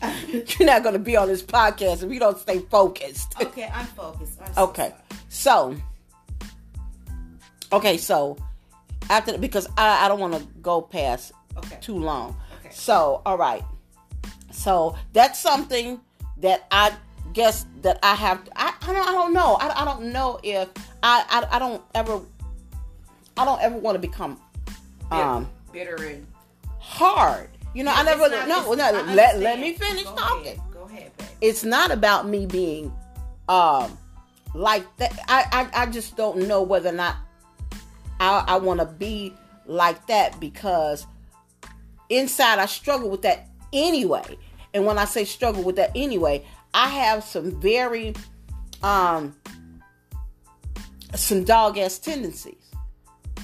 You're 0.58 0.66
not 0.66 0.84
gonna 0.84 0.98
be 1.00 1.16
on 1.16 1.26
this 1.26 1.42
podcast 1.42 2.04
if 2.04 2.12
you 2.12 2.20
don't 2.20 2.38
stay 2.38 2.60
focused. 2.60 3.34
okay, 3.42 3.68
I'm 3.74 3.86
focused. 3.86 4.38
I'm 4.40 4.54
so 4.54 4.62
Okay. 4.68 4.90
sorry. 4.90 5.02
So 5.30 5.74
okay, 7.72 7.96
so 7.96 8.36
after 9.08 9.38
because 9.38 9.66
I, 9.78 10.04
I 10.04 10.08
don't 10.08 10.20
want 10.20 10.34
to 10.34 10.46
go 10.60 10.82
past 10.82 11.32
Okay. 11.56 11.78
too 11.80 11.96
long. 11.98 12.36
Okay. 12.60 12.70
So 12.72 13.22
all 13.24 13.38
right. 13.38 13.62
So 14.50 14.96
that's 15.12 15.38
something 15.38 16.00
that 16.38 16.66
I 16.70 16.92
guess 17.32 17.66
that 17.82 17.98
I 18.02 18.14
have. 18.14 18.48
I, 18.56 18.74
I 18.82 18.92
don't. 18.92 19.08
I 19.08 19.12
don't 19.12 19.32
know. 19.32 19.54
I, 19.60 19.82
I 19.82 19.84
don't 19.84 20.12
know 20.12 20.38
if 20.42 20.68
I, 21.02 21.24
I. 21.30 21.56
I 21.56 21.58
don't 21.58 21.82
ever. 21.94 22.20
I 23.36 23.44
don't 23.44 23.60
ever 23.62 23.78
want 23.78 23.94
to 23.94 24.00
become 24.00 24.38
um 25.10 25.48
bitter 25.72 25.96
and 26.04 26.26
hard. 26.80 27.50
You 27.74 27.84
know, 27.84 27.92
I 27.94 28.02
never. 28.02 28.28
not- 28.28 28.48
no, 28.48 28.74
no. 28.74 29.14
Let 29.14 29.38
let 29.38 29.60
me 29.60 29.74
finish 29.74 30.04
Go 30.04 30.14
talking 30.16 30.46
Ahead. 30.46 30.60
Go 30.72 30.82
ahead, 30.82 31.16
babe. 31.16 31.28
it's 31.40 31.62
not 31.62 31.90
about 31.92 32.26
me 32.28 32.46
being 32.46 32.92
um 33.48 33.96
like 34.54 34.84
that 34.96 35.12
i 35.28 35.44
i, 35.74 35.82
I 35.82 35.86
just 35.86 36.16
don't 36.16 36.48
know 36.48 36.62
whether 36.62 36.88
or 36.88 36.92
not 36.92 37.16
i 38.18 38.44
i 38.48 38.56
want 38.56 38.80
to 38.80 38.86
be 38.86 39.32
like 39.66 40.06
that 40.08 40.38
because 40.40 41.06
inside 42.08 42.58
i 42.58 42.66
struggle 42.66 43.08
with 43.10 43.22
that 43.22 43.48
anyway 43.72 44.36
and 44.74 44.84
when 44.84 44.98
i 44.98 45.04
say 45.04 45.24
struggle 45.24 45.62
with 45.62 45.76
that 45.76 45.92
anyway 45.94 46.44
i 46.74 46.88
have 46.88 47.22
some 47.22 47.60
very 47.60 48.14
um 48.82 49.36
some 51.14 51.44
dog 51.44 51.78
ass 51.78 51.98
tendencies 51.98 52.56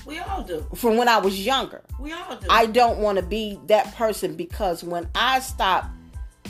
We 0.04 0.18
all 0.18 0.42
do. 0.42 0.66
from 0.74 0.96
when 0.96 1.08
i 1.08 1.18
was 1.18 1.44
younger 1.44 1.82
We 2.00 2.12
all 2.12 2.36
do. 2.36 2.46
I 2.50 2.66
don't 2.66 2.98
want 2.98 3.18
to 3.18 3.24
be 3.24 3.58
that 3.66 3.94
person 3.94 4.34
because 4.36 4.84
when 4.84 5.08
I 5.14 5.40
stop, 5.40 5.86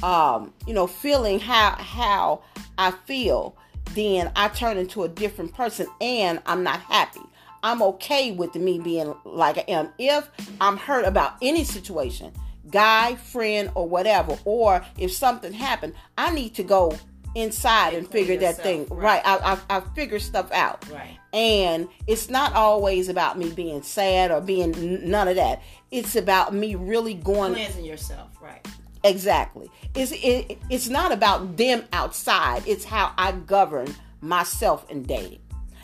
um, 0.02 0.52
you 0.66 0.74
know, 0.74 0.86
feeling 0.86 1.38
how 1.40 1.70
how 1.78 2.42
I 2.76 2.90
feel, 2.90 3.56
then 3.94 4.30
I 4.36 4.48
turn 4.48 4.76
into 4.76 5.02
a 5.04 5.08
different 5.08 5.54
person, 5.54 5.86
and 6.00 6.40
I'm 6.46 6.62
not 6.62 6.80
happy. 6.80 7.20
I'm 7.62 7.82
okay 7.82 8.32
with 8.32 8.54
me 8.54 8.78
being 8.78 9.14
like 9.24 9.58
I 9.58 9.64
am. 9.68 9.90
If 9.98 10.28
I'm 10.60 10.76
hurt 10.76 11.04
about 11.04 11.34
any 11.42 11.64
situation, 11.64 12.32
guy, 12.70 13.16
friend, 13.16 13.70
or 13.74 13.88
whatever, 13.88 14.38
or 14.44 14.84
if 14.98 15.12
something 15.12 15.52
happened, 15.52 15.94
I 16.16 16.32
need 16.32 16.54
to 16.56 16.62
go 16.62 16.96
inside 17.34 17.88
and, 17.88 18.04
And 18.04 18.08
figure 18.10 18.36
that 18.38 18.56
thing 18.56 18.86
right. 18.88 19.22
right. 19.24 19.26
I, 19.26 19.58
I 19.68 19.76
I 19.76 19.80
figure 19.94 20.18
stuff 20.18 20.50
out. 20.52 20.88
right. 20.90 21.18
And 21.34 21.88
it's 22.06 22.30
not 22.30 22.54
always 22.54 23.10
about 23.10 23.36
me 23.36 23.50
being 23.50 23.82
sad 23.82 24.30
or 24.30 24.40
being 24.40 25.10
none 25.10 25.28
of 25.28 25.36
that. 25.36 25.60
It's 25.90 26.16
about 26.16 26.54
me 26.54 26.76
really 26.76 27.12
going 27.12 27.52
Cleansing 27.52 27.84
yourself, 27.84 28.30
right. 28.40 28.66
Exactly. 29.06 29.70
It's 29.94 30.12
it, 30.12 30.58
it's 30.70 30.88
not 30.88 31.12
about 31.12 31.56
them 31.56 31.84
outside. 31.92 32.62
It's 32.66 32.84
how 32.84 33.12
I 33.16 33.32
govern 33.32 33.94
myself 34.20 34.88
in 34.90 35.02
dating. 35.02 35.40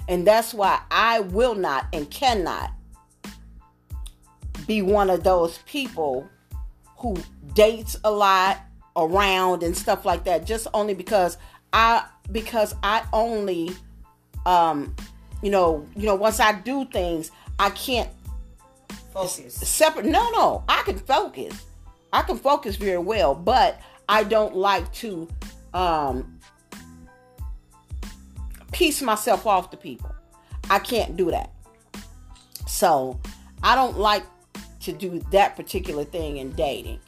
And 0.08 0.26
that's 0.26 0.52
why 0.52 0.80
I 0.90 1.20
will 1.20 1.54
not 1.54 1.86
and 1.92 2.10
cannot 2.10 2.72
be 4.66 4.82
one 4.82 5.10
of 5.10 5.24
those 5.24 5.58
people 5.58 6.28
who 6.98 7.16
dates 7.54 7.96
a 8.04 8.10
lot 8.10 8.60
around 8.96 9.62
and 9.62 9.76
stuff 9.76 10.04
like 10.04 10.24
that 10.24 10.46
just 10.46 10.66
only 10.74 10.94
because 10.94 11.38
I 11.72 12.04
because 12.30 12.74
I 12.82 13.04
only 13.12 13.70
um 14.46 14.94
you 15.42 15.50
know 15.50 15.86
you 15.96 16.06
know 16.06 16.14
once 16.14 16.40
I 16.40 16.52
do 16.52 16.84
things 16.84 17.30
I 17.58 17.70
can't 17.70 18.10
Focus. 19.12 19.54
separate 19.54 20.06
no 20.06 20.30
no 20.30 20.64
I 20.68 20.82
can 20.82 20.98
focus 20.98 21.66
I 22.12 22.22
can 22.22 22.36
focus 22.36 22.76
very 22.76 22.98
well 22.98 23.34
but 23.34 23.80
I 24.08 24.24
don't 24.24 24.56
like 24.56 24.92
to 24.94 25.28
um 25.74 26.38
piece 28.72 29.02
myself 29.02 29.46
off 29.46 29.70
to 29.70 29.76
people 29.76 30.14
I 30.70 30.78
can't 30.78 31.16
do 31.16 31.30
that 31.30 31.50
so 32.66 33.20
I 33.62 33.74
don't 33.74 33.98
like 33.98 34.24
to 34.80 34.92
do 34.92 35.20
that 35.30 35.56
particular 35.56 36.04
thing 36.04 36.38
in 36.38 36.50
dating 36.52 37.00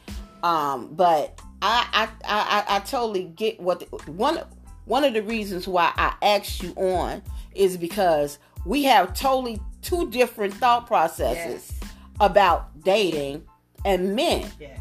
um 0.43 0.89
but 0.93 1.41
I 1.63 1.87
I 1.93 2.09
I, 2.25 2.77
I, 2.77 2.79
totally 2.81 3.25
get 3.25 3.59
what 3.59 3.81
the, 3.81 3.87
one 4.13 4.41
one 4.85 5.05
of 5.05 5.15
the 5.15 5.23
reasons 5.23 5.67
why 5.67 5.93
I 5.97 6.15
asked 6.23 6.63
you 6.63 6.73
on 6.75 7.23
is 7.55 7.77
because 7.77 8.39
we 8.67 8.83
have 8.85 9.15
totally 9.15 9.61
two 9.83 10.11
different 10.11 10.55
thought 10.55 10.87
processes 10.87 11.73
Yes. 11.81 11.91
about 12.21 12.83
dating 12.83 13.45
and 13.85 14.15
men. 14.15 14.51
Yes. 14.61 14.79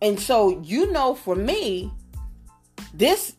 And 0.00 0.18
so, 0.20 0.60
you 0.62 0.92
know, 0.92 1.14
for 1.14 1.34
me, 1.34 1.92
this 2.94 3.34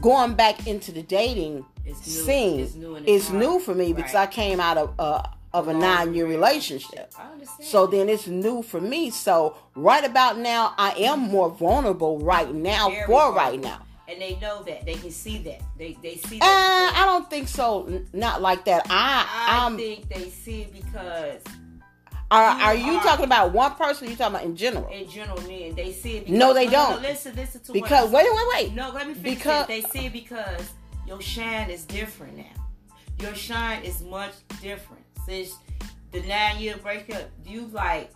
going 0.00 0.34
back 0.34 0.66
into 0.66 0.92
the 0.92 1.02
dating 1.02 1.64
It's 1.84 2.06
new. 2.06 2.22
scene 2.24 2.60
It's 2.60 2.74
new 2.74 2.96
is 2.96 3.02
it's 3.06 3.30
new 3.30 3.58
for 3.58 3.74
me 3.74 3.92
because 3.92 4.14
I 4.14 4.26
came 4.26 4.60
out 4.60 4.78
of 4.78 4.94
uh, 4.98 5.22
of 5.52 5.68
a 5.68 5.74
nine 5.74 6.14
year 6.14 6.26
relationship. 6.26 7.12
I. 7.18 7.24
So 7.62 7.86
then 7.86 8.08
it's 8.08 8.26
new 8.28 8.62
for 8.62 8.80
me. 8.80 9.10
So 9.10 9.56
right 9.74 10.04
about 10.04 10.38
now, 10.38 10.74
I 10.78 10.90
am 10.92 11.20
more 11.20 11.50
vulnerable 11.50 12.18
right 12.20 12.52
now 12.54 12.90
Very 12.90 13.06
for 13.06 13.12
vulnerable. 13.32 13.36
right 13.38 13.60
now. 13.60 13.80
and 14.08 14.20
they 14.22 14.36
know 14.40 14.62
that 14.62 14.86
they 14.86 14.94
can 14.94 15.10
see 15.10 15.38
that 15.38 15.60
they 15.78 15.96
they 16.02 16.16
see 16.16 16.38
Uh. 16.40 16.44
I 16.44 17.02
don't 17.06 17.28
think 17.28 17.48
so. 17.48 18.02
Not 18.12 18.40
like 18.40 18.64
that. 18.66 18.86
I, 18.88 19.26
I 19.48 19.66
I'm. 19.66 19.76
think 19.76 20.08
they 20.08 20.30
see 20.30 20.62
it 20.62 20.72
because 20.72 21.42
Are, 22.30 22.74
you 22.74 22.90
are 22.90 22.92
you 22.94 23.00
talking 23.00 23.24
about 23.24 23.52
one 23.52 23.74
person? 23.74 24.06
Or 24.06 24.10
you 24.10 24.16
talking 24.16 24.34
about 24.34 24.44
in 24.46 24.54
general? 24.56 24.88
in 24.92 25.08
general 25.08 25.40
men 25.48 25.74
they 25.74 25.92
see 25.92 26.18
it. 26.18 26.24
Because, 26.26 26.38
No, 26.38 26.52
they 26.52 26.66
no, 26.66 26.72
don't. 26.72 27.02
listen, 27.02 27.34
listen 27.34 27.60
to 27.62 27.72
Because 27.72 28.10
wait, 28.10 28.26
wait, 28.30 28.46
wait. 28.54 28.74
No, 28.74 28.90
let 28.90 29.08
me 29.08 29.14
finish 29.14 29.38
Because- 29.38 29.64
it. 29.64 29.68
They 29.68 29.80
see 29.82 30.06
it 30.06 30.12
because 30.12 30.70
your 31.06 31.20
shine 31.22 31.70
is 31.70 31.84
different 31.84 32.36
now. 32.36 32.44
Your 33.20 33.34
shine 33.34 33.82
is 33.82 34.02
much 34.02 34.32
different 34.60 35.04
since 35.24 35.54
the 36.12 36.20
nine 36.22 36.58
year 36.58 36.76
breakup. 36.76 37.30
You 37.46 37.66
like. 37.68 38.12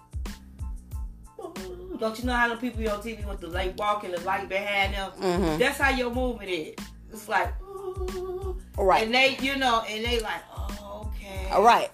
Don't 1.98 2.18
you 2.18 2.24
know 2.24 2.34
how 2.34 2.48
the 2.48 2.56
people 2.56 2.88
on 2.88 3.00
TV 3.02 3.24
with 3.26 3.40
the 3.40 3.48
light 3.48 3.76
walking 3.76 4.12
the 4.12 4.20
light 4.20 4.48
behind 4.48 4.94
them? 4.94 5.10
Mhm. 5.18 5.58
That's 5.58 5.78
how 5.78 5.90
your 5.90 6.10
movement 6.10 6.50
is. 6.50 6.74
It's 7.12 7.28
like, 7.28 7.52
ooh. 7.62 8.56
Right. 8.76 9.04
and 9.04 9.14
they, 9.14 9.36
you 9.40 9.56
know, 9.56 9.82
and 9.88 10.04
they 10.04 10.20
like, 10.20 10.42
oh, 10.56 11.08
okay, 11.16 11.48
All 11.50 11.62
right. 11.62 11.90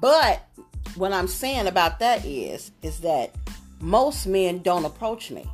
But 0.00 0.42
what 0.96 1.12
I'm 1.12 1.28
saying 1.28 1.66
about 1.66 1.98
that 2.00 2.24
is 2.24 2.70
is 2.82 3.00
that 3.00 3.34
most 3.80 4.26
men 4.26 4.58
don't 4.58 4.84
approach 4.84 5.30
me. 5.30 5.48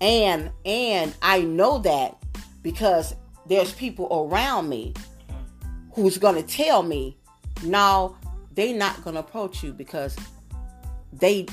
And 0.00 0.50
and 0.64 1.14
I 1.22 1.40
know 1.42 1.78
that 1.78 2.16
because 2.62 3.14
there's 3.46 3.72
people 3.72 4.28
around 4.30 4.68
me 4.68 4.94
who's 5.92 6.18
going 6.18 6.36
to 6.36 6.42
tell 6.42 6.82
me, 6.82 7.16
"No, 7.62 8.16
they're 8.54 8.76
not 8.76 9.02
going 9.04 9.14
to 9.14 9.20
approach 9.20 9.62
you 9.62 9.72
because 9.72 10.16
they 11.12 11.46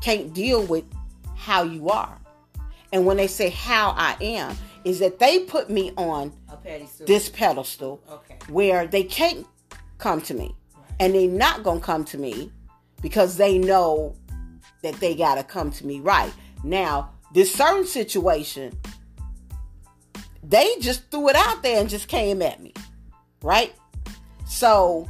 can't 0.00 0.32
deal 0.32 0.62
with 0.62 0.84
how 1.36 1.62
you 1.62 1.88
are." 1.88 2.18
And 2.92 3.06
when 3.06 3.16
they 3.16 3.26
say 3.26 3.50
how 3.50 3.90
I 3.96 4.16
am, 4.20 4.56
is 4.84 5.00
that 5.00 5.18
they 5.18 5.40
put 5.40 5.68
me 5.68 5.92
on 5.96 6.32
this 7.00 7.28
pedestal 7.28 8.00
okay, 8.08 8.38
where 8.48 8.86
they 8.86 9.02
can't 9.02 9.46
come 9.98 10.20
to 10.22 10.34
me 10.34 10.54
and 11.00 11.14
they 11.14 11.26
not 11.26 11.62
gonna 11.62 11.80
come 11.80 12.04
to 12.04 12.18
me 12.18 12.50
because 13.02 13.36
they 13.36 13.58
know 13.58 14.14
that 14.82 14.94
they 15.00 15.14
gotta 15.14 15.42
come 15.42 15.70
to 15.72 15.86
me 15.86 16.00
right? 16.00 16.32
Now 16.62 17.10
this 17.32 17.52
certain 17.52 17.86
situation 17.86 18.78
they 20.42 20.76
just 20.80 21.10
threw 21.10 21.28
it 21.30 21.36
out 21.36 21.62
there 21.62 21.80
and 21.80 21.88
just 21.88 22.08
came 22.08 22.42
at 22.42 22.62
me 22.62 22.72
right? 23.42 23.74
So 24.46 25.08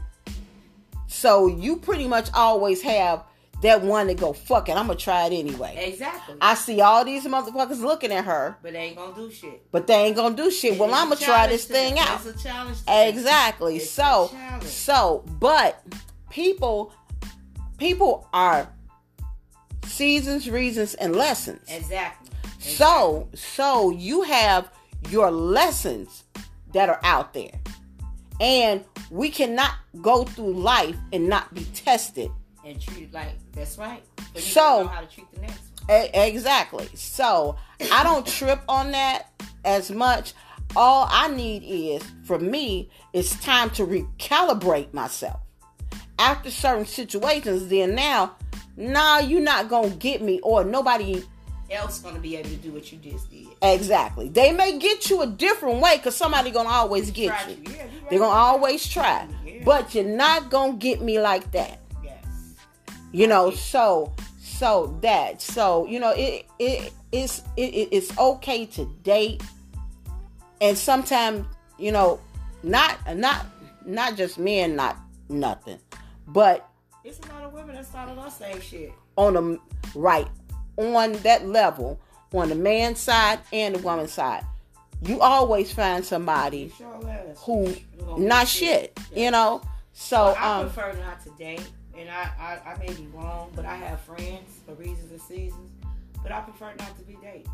so 1.06 1.46
you 1.46 1.76
pretty 1.76 2.08
much 2.08 2.28
always 2.34 2.82
have 2.82 3.24
that 3.62 3.82
one 3.82 4.06
to 4.06 4.14
go 4.14 4.32
fuck 4.32 4.68
it 4.68 4.76
i'm 4.76 4.86
gonna 4.86 4.98
try 4.98 5.26
it 5.26 5.32
anyway 5.32 5.74
exactly. 5.78 6.36
i 6.40 6.54
see 6.54 6.80
all 6.80 7.04
these 7.04 7.24
motherfuckers 7.26 7.80
looking 7.80 8.12
at 8.12 8.24
her 8.24 8.56
but 8.62 8.72
they 8.72 8.78
ain't 8.78 8.96
gonna 8.96 9.14
do 9.14 9.30
shit. 9.30 9.70
but 9.70 9.86
they 9.86 9.94
ain't 9.94 10.16
gonna 10.16 10.36
do 10.36 10.50
shit 10.50 10.78
well 10.78 10.92
i'm 10.92 11.08
gonna 11.08 11.20
try 11.20 11.46
this 11.46 11.64
thing 11.64 11.94
them. 11.94 12.04
out 12.06 12.26
It's 12.26 12.40
a 12.40 12.42
challenge. 12.42 12.78
Exactly. 12.88 13.76
It's 13.76 13.90
so 13.90 14.30
so 14.62 15.24
but 15.38 15.82
people 16.30 16.92
people 17.78 18.28
are 18.32 18.68
seasons, 19.84 20.50
reasons, 20.50 20.94
and 20.94 21.14
lessons. 21.14 21.68
Exactly. 21.68 22.30
So 22.58 23.28
so 23.34 23.90
you 23.90 24.22
have 24.22 24.70
your 25.10 25.30
lessons 25.30 26.24
that 26.72 26.88
are 26.88 27.00
out 27.02 27.34
there. 27.34 27.52
And 28.40 28.84
we 29.10 29.30
cannot 29.30 29.72
go 30.02 30.24
through 30.24 30.54
life 30.54 30.96
and 31.12 31.28
not 31.28 31.54
be 31.54 31.64
tested. 31.66 32.30
And 32.64 32.80
treat 32.80 33.04
it 33.04 33.12
like 33.12 33.28
that's 33.52 33.78
right. 33.78 34.02
But 34.16 34.36
you 34.36 34.40
So- 34.52 34.82
know 34.82 34.88
how 34.88 35.00
to 35.00 35.06
treat 35.06 35.30
the 35.32 35.40
next 35.40 35.58
one. 35.86 36.08
Exactly. 36.14 36.88
So 36.94 37.56
I 37.92 38.02
don't 38.02 38.26
trip 38.26 38.60
on 38.68 38.92
that 38.92 39.26
as 39.64 39.90
much. 39.90 40.32
All 40.76 41.06
I 41.10 41.28
need 41.28 41.62
is, 41.62 42.02
for 42.24 42.38
me, 42.38 42.88
it's 43.12 43.36
time 43.40 43.70
to 43.70 43.86
recalibrate 43.86 44.92
myself. 44.94 45.40
After 46.18 46.50
certain 46.50 46.86
situations, 46.86 47.68
then 47.68 47.94
now, 47.94 48.32
nah, 48.76 49.18
you're 49.18 49.40
not 49.42 49.68
gonna 49.68 49.90
get 49.90 50.22
me, 50.22 50.40
or 50.40 50.64
nobody 50.64 51.22
Else 51.70 51.98
gonna 51.98 52.18
be 52.18 52.36
able 52.36 52.50
to 52.50 52.56
do 52.56 52.72
what 52.72 52.90
you 52.92 52.98
just 52.98 53.30
did. 53.30 53.46
exactly. 53.62 54.28
They 54.28 54.52
may 54.52 54.78
get 54.78 55.10
you 55.10 55.22
a 55.22 55.26
different 55.26 55.80
way, 55.80 55.98
cause 55.98 56.16
somebody 56.16 56.50
gonna 56.50 56.68
always 56.68 57.10
get 57.10 57.28
Try 57.28 57.50
you. 57.50 57.56
yeah, 57.64 57.84
you 57.84 57.88
They're 58.10 58.18
gonna 58.20 58.32
always 58.32 58.86
try, 58.88 59.26
Yeah. 59.44 59.62
but 59.64 59.94
you're 59.94 60.04
not 60.04 60.50
gonna 60.50 60.74
get 60.74 61.00
me 61.02 61.20
like 61.20 61.50
that. 61.52 61.80
You 63.14 63.28
know 63.28 63.50
so 63.52 64.12
so 64.42 64.98
that 65.02 65.40
so 65.40 65.86
you 65.86 66.00
know 66.00 66.12
it 66.16 66.46
it 66.58 66.92
is 67.12 67.42
it, 67.56 67.72
it- 67.74 67.88
it's 67.92 68.18
okay 68.18 68.66
to 68.66 68.84
date. 69.04 69.40
And 70.60 70.76
sometimes 70.76 71.46
you 71.78 71.92
know 71.92 72.18
not 72.64 72.98
not 73.16 73.46
not 73.86 74.16
just 74.16 74.36
men 74.38 74.74
not 74.74 74.96
nothing. 75.28 75.78
But 76.26 76.68
It's 77.04 77.20
a 77.20 77.32
lot 77.32 77.44
of 77.44 77.52
women 77.52 77.76
that 77.76 77.86
started 77.86 78.18
us 78.18 78.38
saying 78.38 78.60
shit. 78.62 78.92
on 79.16 79.34
the 79.34 79.60
right 79.94 80.26
on 80.76 81.12
that 81.22 81.46
level 81.46 82.00
on 82.32 82.48
the 82.48 82.54
man 82.56 82.96
side 82.96 83.38
and 83.52 83.76
the 83.76 83.78
woman 83.78 84.08
side. 84.08 84.44
You 85.02 85.20
always 85.20 85.70
find 85.72 86.04
somebody 86.04 86.72
Sure 86.76 86.98
who 87.44 87.76
not 88.18 88.46
be 88.46 88.46
shit 88.48 88.98
Yeah. 89.12 89.24
you 89.26 89.30
know? 89.30 89.62
So 89.92 90.34
I 90.36 90.60
um 90.62 90.70
prefer 90.70 90.94
not 90.98 91.22
to 91.24 91.30
date, 91.38 91.68
and 91.96 92.10
I, 92.10 92.30
I 92.38 92.72
I 92.72 92.78
may 92.78 92.92
be 92.92 93.06
wrong, 93.12 93.52
but 93.54 93.64
I 93.64 93.76
have 93.76 94.00
friends 94.00 94.60
for 94.66 94.74
reasons 94.74 95.10
and 95.10 95.20
seasons. 95.20 95.70
But 96.22 96.32
I 96.32 96.40
prefer 96.40 96.72
not 96.78 96.96
to 96.98 97.04
be 97.04 97.18
dating, 97.22 97.50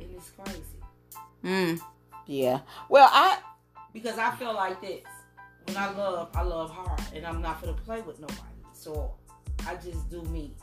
and 0.00 0.10
it's 0.16 0.30
crazy 0.30 0.64
mm, 1.44 1.80
yeah 2.26 2.60
well 2.88 3.08
i 3.12 3.38
because 3.92 4.18
I 4.18 4.34
feel 4.36 4.54
like 4.54 4.80
this. 4.80 5.02
When 5.66 5.76
I 5.76 5.90
love, 5.92 6.30
I 6.34 6.42
love 6.42 6.70
hard, 6.70 7.00
and 7.14 7.26
I'm 7.26 7.42
not 7.42 7.60
gonna 7.60 7.74
play 7.74 8.00
with 8.02 8.20
nobody. 8.20 8.40
So 8.72 9.14
I 9.66 9.74
just 9.76 10.10
do 10.10 10.22
me. 10.24 10.54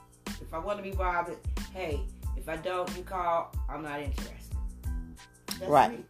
If 0.42 0.54
I 0.54 0.60
want 0.60 0.78
to 0.80 0.84
be 0.84 0.92
bothered, 0.92 1.38
hey. 1.74 2.02
If 2.36 2.48
I 2.48 2.56
don't, 2.56 2.90
you 2.96 3.04
call. 3.04 3.54
I'm 3.70 3.82
not 3.82 4.00
interested. 4.00 4.56
That's 5.60 5.70
Right. 5.70 5.92
me. 6.00 6.06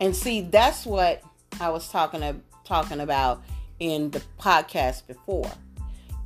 And 0.00 0.14
see, 0.14 0.42
that's 0.42 0.86
what 0.86 1.22
I 1.60 1.70
was 1.70 1.88
talking 1.88 2.20
to, 2.20 2.36
talking 2.64 3.00
about 3.00 3.42
in 3.78 4.10
the 4.10 4.22
podcast 4.38 5.06
before. 5.06 5.50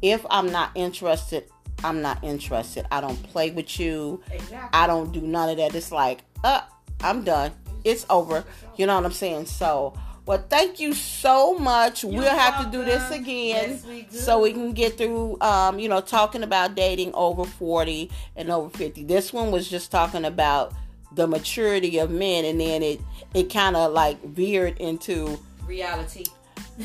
If 0.05 0.27
I'm 0.31 0.53
not 0.53 0.71
interested, 0.75 1.45
I'm 1.83 2.03
not 2.03 2.23
interested. 2.23 2.85
I 2.91 3.01
don't 3.01 3.21
play 3.23 3.51
with 3.53 3.81
you. 3.81 4.23
Exactly. 4.31 4.69
I 4.79 4.87
don't 4.87 5.13
do 5.13 5.23
none 5.23 5.49
of 5.49 5.57
that. 5.57 5.75
It's 5.75 5.91
like, 5.91 6.21
uh, 6.45 6.61
I'm 7.01 7.25
done. 7.25 7.53
It's 7.85 8.05
over. 8.11 8.45
You 8.77 8.87
know 8.87 8.97
what 8.97 9.07
I'm 9.07 9.13
saying? 9.13 9.47
So, 9.47 9.95
well, 10.27 10.45
thank 10.51 10.79
you 10.79 10.93
so 10.93 11.55
much. 11.59 12.03
You're 12.05 12.13
we'll 12.13 12.37
have 12.37 12.65
to 12.67 12.71
do 12.71 12.85
this 12.85 13.11
again 13.11 13.71
Yes, 13.71 13.87
we 13.87 14.03
do. 14.03 14.17
so 14.19 14.41
we 14.43 14.53
can 14.53 14.73
get 14.75 14.99
through, 14.99 15.39
um, 15.41 15.79
you 15.79 15.89
know, 15.89 16.03
talking 16.03 16.43
about 16.43 16.75
dating 16.75 17.13
over 17.15 17.45
40 17.45 18.11
and 18.37 18.51
over 18.51 18.69
50. 18.77 19.05
This 19.05 19.33
one 19.33 19.51
was 19.51 19.71
just 19.71 19.91
talking 19.91 20.27
about 20.27 20.75
the 21.13 21.27
maturity 21.27 21.99
of 21.99 22.11
men, 22.11 22.45
and 22.45 22.61
then 22.61 22.83
it 22.83 23.01
it 23.33 23.45
kind 23.53 23.75
of 23.77 23.93
like 23.93 24.23
veered 24.23 24.77
into 24.79 25.39
Reality. 25.67 26.25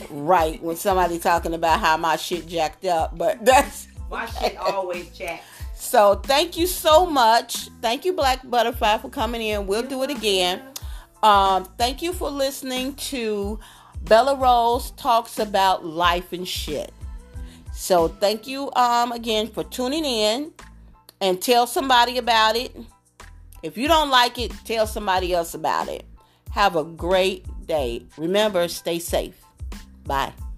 Right 0.10 0.62
when 0.62 0.76
somebody 0.76 1.20
talking 1.20 1.54
about 1.54 1.80
how 1.80 1.98
my 1.98 2.16
shit 2.16 2.48
jacked 2.48 2.86
up, 2.86 3.18
but 3.18 3.44
that's 3.46 3.88
My 4.10 4.26
shit 4.26 4.58
always 4.60 5.10
jacked. 5.10 5.44
so. 5.76 6.16
Thank 6.16 6.58
you 6.58 6.68
so 6.68 7.06
much. 7.06 7.70
Thank 7.82 8.06
you, 8.06 8.14
Black 8.14 8.48
Butterfly, 8.50 8.98
for 9.00 9.10
coming 9.10 9.42
in. 9.42 9.68
We'll 9.68 9.84
do 9.84 10.04
it 10.04 10.10
again. 10.10 10.62
Um, 11.24 11.66
thank 11.78 12.02
you 12.02 12.14
for 12.14 12.30
listening 12.30 12.96
to 12.96 13.60
Bella 14.04 14.36
Rose 14.36 14.92
talks 14.92 15.40
about 15.40 15.86
life 15.86 16.32
and 16.32 16.48
shit. 16.48 16.94
So 17.74 18.08
thank 18.08 18.48
you 18.48 18.72
um 18.74 19.12
again 19.12 19.48
for 19.48 19.64
tuning 19.64 20.06
in 20.06 20.52
and 21.22 21.42
tell 21.42 21.68
somebody 21.68 22.18
about 22.18 22.56
it. 22.56 22.76
If 23.64 23.78
you 23.78 23.88
don't 23.90 24.10
like 24.10 24.38
it, 24.40 24.54
tell 24.64 24.88
somebody 24.88 25.34
else 25.34 25.54
about 25.54 25.90
it. 25.90 26.06
Have 26.52 26.76
a 26.78 26.84
great 26.84 27.46
day. 27.68 28.06
Remember, 28.18 28.68
stay 28.70 29.00
safe. 29.00 29.36
Bye. 30.10 30.49